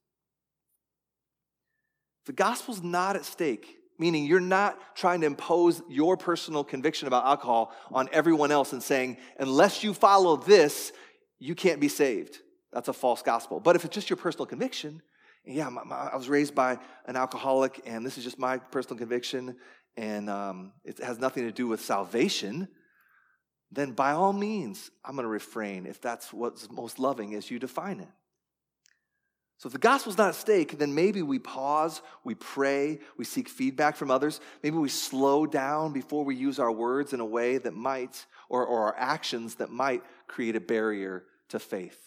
The 2.27 2.33
gospel's 2.33 2.83
not 2.83 3.15
at 3.15 3.25
stake 3.25 3.76
meaning 3.99 4.25
you're 4.25 4.39
not 4.39 4.95
trying 4.95 5.21
to 5.21 5.27
impose 5.27 5.81
your 5.89 6.17
personal 6.17 6.63
conviction 6.63 7.07
about 7.07 7.25
alcohol 7.25 7.73
on 7.91 8.09
everyone 8.11 8.51
else 8.51 8.73
and 8.73 8.83
saying, 8.83 9.17
unless 9.39 9.83
you 9.83 9.93
follow 9.93 10.35
this, 10.35 10.91
you 11.39 11.55
can't 11.55 11.79
be 11.79 11.87
saved. 11.87 12.39
That's 12.71 12.87
a 12.87 12.93
false 12.93 13.21
gospel. 13.21 13.59
But 13.59 13.75
if 13.75 13.85
it's 13.85 13.95
just 13.95 14.09
your 14.09 14.17
personal 14.17 14.45
conviction, 14.45 15.01
yeah, 15.45 15.69
my, 15.69 15.83
my, 15.83 15.95
I 15.95 16.15
was 16.15 16.29
raised 16.29 16.53
by 16.53 16.77
an 17.05 17.15
alcoholic, 17.15 17.81
and 17.85 18.05
this 18.05 18.17
is 18.17 18.23
just 18.23 18.37
my 18.37 18.57
personal 18.57 18.97
conviction, 18.97 19.55
and 19.95 20.29
um, 20.29 20.73
it 20.83 20.99
has 20.99 21.19
nothing 21.19 21.45
to 21.45 21.51
do 21.51 21.67
with 21.67 21.81
salvation, 21.81 22.67
then 23.71 23.91
by 23.93 24.11
all 24.11 24.33
means, 24.33 24.91
I'm 25.03 25.15
going 25.15 25.23
to 25.23 25.29
refrain 25.29 25.85
if 25.85 26.01
that's 26.01 26.31
what's 26.31 26.69
most 26.69 26.99
loving 26.99 27.33
as 27.33 27.49
you 27.49 27.59
define 27.59 27.99
it. 27.99 28.09
So 29.57 29.67
if 29.67 29.73
the 29.73 29.79
gospel's 29.79 30.19
not 30.19 30.29
at 30.29 30.35
stake, 30.35 30.77
then 30.77 30.93
maybe 30.93 31.23
we 31.23 31.39
pause, 31.39 32.03
we 32.23 32.35
pray, 32.35 32.99
we 33.17 33.25
seek 33.25 33.49
feedback 33.49 33.95
from 33.95 34.11
others. 34.11 34.39
Maybe 34.61 34.77
we 34.77 34.89
slow 34.89 35.47
down 35.47 35.93
before 35.93 36.23
we 36.23 36.35
use 36.35 36.59
our 36.59 36.71
words 36.71 37.11
in 37.11 37.19
a 37.19 37.25
way 37.25 37.57
that 37.57 37.73
might, 37.73 38.27
or, 38.49 38.63
or 38.63 38.85
our 38.85 38.95
actions 38.97 39.55
that 39.55 39.71
might 39.71 40.03
create 40.27 40.55
a 40.55 40.59
barrier 40.59 41.25
to 41.49 41.59
faith. 41.59 41.99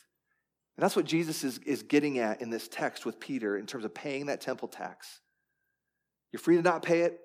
And 0.77 0.85
that's 0.85 0.95
what 0.95 1.07
Jesus 1.07 1.43
is, 1.43 1.59
is 1.67 1.83
getting 1.83 2.21
at 2.21 2.41
in 2.41 2.51
this 2.51 2.69
text 2.69 3.05
with 3.05 3.19
Peter 3.19 3.59
in 3.59 3.67
terms 3.67 3.85
of 3.85 3.93
paying 3.93 4.27
that 4.27 4.41
temple 4.41 4.69
tax. 4.69 5.21
You're 6.33 6.41
free 6.41 6.57
to 6.57 6.63
not 6.63 6.83
pay 6.83 7.01
it, 7.01 7.19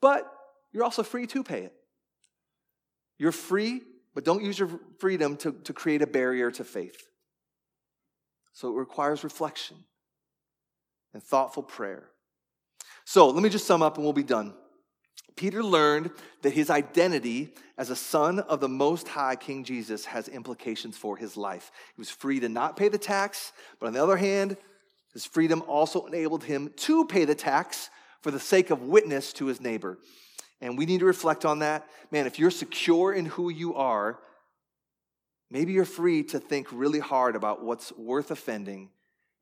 but 0.00 0.32
you're 0.72 0.84
also 0.84 1.02
free 1.02 1.26
to 1.26 1.44
pay 1.44 1.64
it. 1.64 1.74
You're 3.18 3.32
free, 3.32 3.82
but 4.14 4.24
don't 4.24 4.42
use 4.42 4.58
your 4.58 4.70
freedom 4.98 5.36
to, 5.38 5.52
to 5.52 5.74
create 5.74 6.00
a 6.00 6.06
barrier 6.06 6.50
to 6.52 6.64
faith. 6.64 7.06
So 8.52 8.68
it 8.68 8.78
requires 8.78 9.24
reflection 9.24 9.76
and 11.14 11.22
thoughtful 11.22 11.62
prayer. 11.62 12.04
So 13.04 13.28
let 13.28 13.42
me 13.42 13.48
just 13.48 13.66
sum 13.66 13.82
up 13.82 13.96
and 13.96 14.04
we'll 14.04 14.12
be 14.12 14.22
done. 14.22 14.54
Peter 15.36 15.62
learned 15.62 16.10
that 16.42 16.52
his 16.52 16.68
identity 16.68 17.54
as 17.78 17.90
a 17.90 17.96
son 17.96 18.38
of 18.40 18.60
the 18.60 18.68
Most 18.68 19.08
High 19.08 19.36
King 19.36 19.64
Jesus 19.64 20.04
has 20.04 20.28
implications 20.28 20.96
for 20.96 21.16
his 21.16 21.36
life. 21.36 21.70
He 21.96 22.00
was 22.00 22.10
free 22.10 22.38
to 22.40 22.48
not 22.48 22.76
pay 22.76 22.88
the 22.88 22.98
tax, 22.98 23.52
but 23.80 23.86
on 23.86 23.92
the 23.94 24.02
other 24.02 24.18
hand, 24.18 24.56
His 25.12 25.26
freedom 25.26 25.62
also 25.66 26.06
enabled 26.06 26.44
him 26.44 26.70
to 26.76 27.04
pay 27.04 27.24
the 27.24 27.34
tax 27.34 27.90
for 28.22 28.30
the 28.30 28.40
sake 28.40 28.70
of 28.70 28.82
witness 28.82 29.32
to 29.34 29.46
his 29.46 29.60
neighbor. 29.60 29.98
And 30.60 30.78
we 30.78 30.86
need 30.86 31.00
to 31.00 31.06
reflect 31.06 31.44
on 31.44 31.58
that. 31.58 31.86
Man, 32.10 32.26
if 32.26 32.38
you're 32.38 32.50
secure 32.50 33.12
in 33.12 33.26
who 33.26 33.50
you 33.50 33.74
are, 33.74 34.20
maybe 35.52 35.74
you're 35.74 35.84
free 35.84 36.22
to 36.24 36.40
think 36.40 36.66
really 36.72 36.98
hard 36.98 37.36
about 37.36 37.62
what's 37.62 37.92
worth 37.92 38.30
offending 38.30 38.88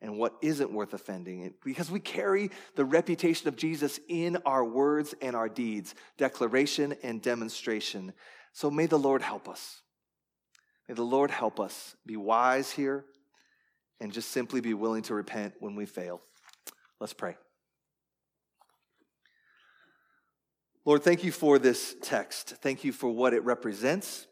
and 0.03 0.19
what 0.19 0.35
isn't 0.43 0.73
worth 0.73 0.93
offending. 0.93 1.55
Because 1.65 1.91
we 1.91 2.01
carry 2.01 2.51
the 2.75 2.85
reputation 2.85 3.47
of 3.47 3.57
Jesus 3.57 4.01
in 4.09 4.37
our 4.45 4.65
words 4.65 5.15
and 5.23 5.37
our 5.37 5.49
deeds, 5.49 5.95
declaration 6.19 6.97
and 7.05 7.23
demonstration. 7.23 8.13
So 8.53 8.71
may 8.71 8.87
the 8.87 8.99
Lord 8.99 9.23
help 9.23 9.49
us. 9.49 9.83
May 10.89 10.95
the 10.95 11.03
Lord 11.03 11.31
help 11.31 11.61
us 11.61 11.95
be 12.05 12.17
wise 12.17 12.73
here 12.73 13.05
and 14.01 14.13
just 14.13 14.31
simply 14.31 14.61
be 14.61 14.75
willing 14.75 15.03
to 15.03 15.15
repent 15.15 15.55
when 15.61 15.77
we 15.77 15.87
fail. 15.87 16.21
Let's 16.99 17.13
pray. 17.13 17.37
Lord, 20.85 21.05
thank 21.05 21.23
you 21.23 21.31
for 21.31 21.59
this 21.59 21.95
text. 22.03 22.55
Thank 22.63 22.83
you 22.83 22.91
for 22.91 23.11
what 23.11 23.33
it 23.33 23.45
represents. 23.45 24.27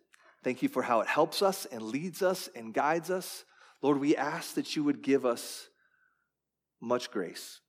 Thank 0.45 0.62
you 0.62 0.68
for 0.68 0.82
how 0.82 1.01
it 1.01 1.09
helps 1.09 1.43
us 1.43 1.66
and 1.66 1.82
leads 1.82 2.22
us 2.22 2.49
and 2.55 2.72
guides 2.72 3.11
us. 3.11 3.45
Lord, 3.82 3.99
we 3.99 4.16
ask 4.16 4.55
that 4.55 4.76
you 4.76 4.84
would 4.84 5.03
give 5.03 5.26
us 5.26 5.68
much 6.80 7.11
grace 7.11 7.61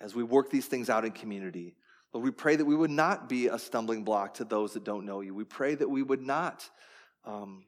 as 0.00 0.14
we 0.14 0.22
work 0.22 0.50
these 0.50 0.66
things 0.66 0.90
out 0.90 1.04
in 1.04 1.12
community. 1.12 1.74
Lord, 2.12 2.24
we 2.24 2.30
pray 2.30 2.56
that 2.56 2.64
we 2.64 2.76
would 2.76 2.90
not 2.90 3.28
be 3.28 3.48
a 3.48 3.58
stumbling 3.58 4.04
block 4.04 4.34
to 4.34 4.44
those 4.44 4.74
that 4.74 4.84
don't 4.84 5.06
know 5.06 5.20
you. 5.20 5.34
We 5.34 5.44
pray 5.44 5.74
that 5.74 5.88
we 5.88 6.02
would 6.02 6.22
not 6.22 6.68
um, 7.24 7.64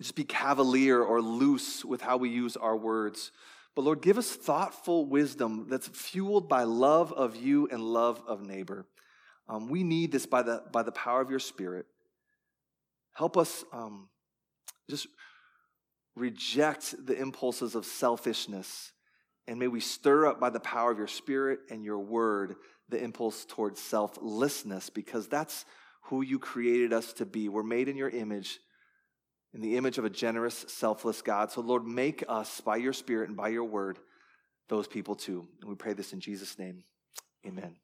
just 0.00 0.14
be 0.14 0.24
cavalier 0.24 1.02
or 1.02 1.20
loose 1.20 1.84
with 1.84 2.00
how 2.00 2.16
we 2.16 2.28
use 2.28 2.56
our 2.56 2.76
words. 2.76 3.32
But 3.74 3.82
Lord, 3.82 4.02
give 4.02 4.18
us 4.18 4.30
thoughtful 4.30 5.06
wisdom 5.06 5.66
that's 5.68 5.88
fueled 5.88 6.48
by 6.48 6.64
love 6.64 7.12
of 7.12 7.36
you 7.36 7.68
and 7.70 7.82
love 7.82 8.22
of 8.26 8.42
neighbor. 8.42 8.86
Um, 9.48 9.68
we 9.68 9.84
need 9.84 10.12
this 10.12 10.26
by 10.26 10.42
the, 10.42 10.62
by 10.72 10.82
the 10.82 10.92
power 10.92 11.20
of 11.20 11.30
your 11.30 11.38
Spirit. 11.38 11.86
Help 13.16 13.36
us 13.38 13.64
um, 13.72 14.08
just 14.90 15.08
reject 16.14 16.94
the 17.06 17.18
impulses 17.18 17.74
of 17.74 17.86
selfishness. 17.86 18.92
And 19.48 19.58
may 19.58 19.68
we 19.68 19.80
stir 19.80 20.26
up 20.26 20.38
by 20.38 20.50
the 20.50 20.60
power 20.60 20.90
of 20.90 20.98
your 20.98 21.06
Spirit 21.06 21.60
and 21.70 21.82
your 21.82 21.98
word 21.98 22.56
the 22.88 23.02
impulse 23.02 23.46
towards 23.46 23.80
selflessness 23.80 24.90
because 24.90 25.28
that's 25.28 25.64
who 26.02 26.22
you 26.22 26.38
created 26.38 26.92
us 26.92 27.12
to 27.14 27.26
be. 27.26 27.48
We're 27.48 27.62
made 27.62 27.88
in 27.88 27.96
your 27.96 28.10
image 28.10 28.58
in 29.54 29.62
the 29.62 29.78
image 29.78 29.96
of 29.96 30.04
a 30.04 30.10
generous, 30.10 30.66
selfless 30.68 31.22
God. 31.22 31.50
So, 31.50 31.62
Lord, 31.62 31.86
make 31.86 32.22
us 32.28 32.60
by 32.60 32.76
your 32.76 32.92
Spirit 32.92 33.28
and 33.28 33.36
by 33.36 33.48
your 33.48 33.64
word 33.64 33.98
those 34.68 34.86
people 34.86 35.14
too. 35.14 35.48
And 35.62 35.70
we 35.70 35.76
pray 35.76 35.94
this 35.94 36.12
in 36.12 36.20
Jesus' 36.20 36.58
name. 36.58 36.84
Amen. 37.46 37.76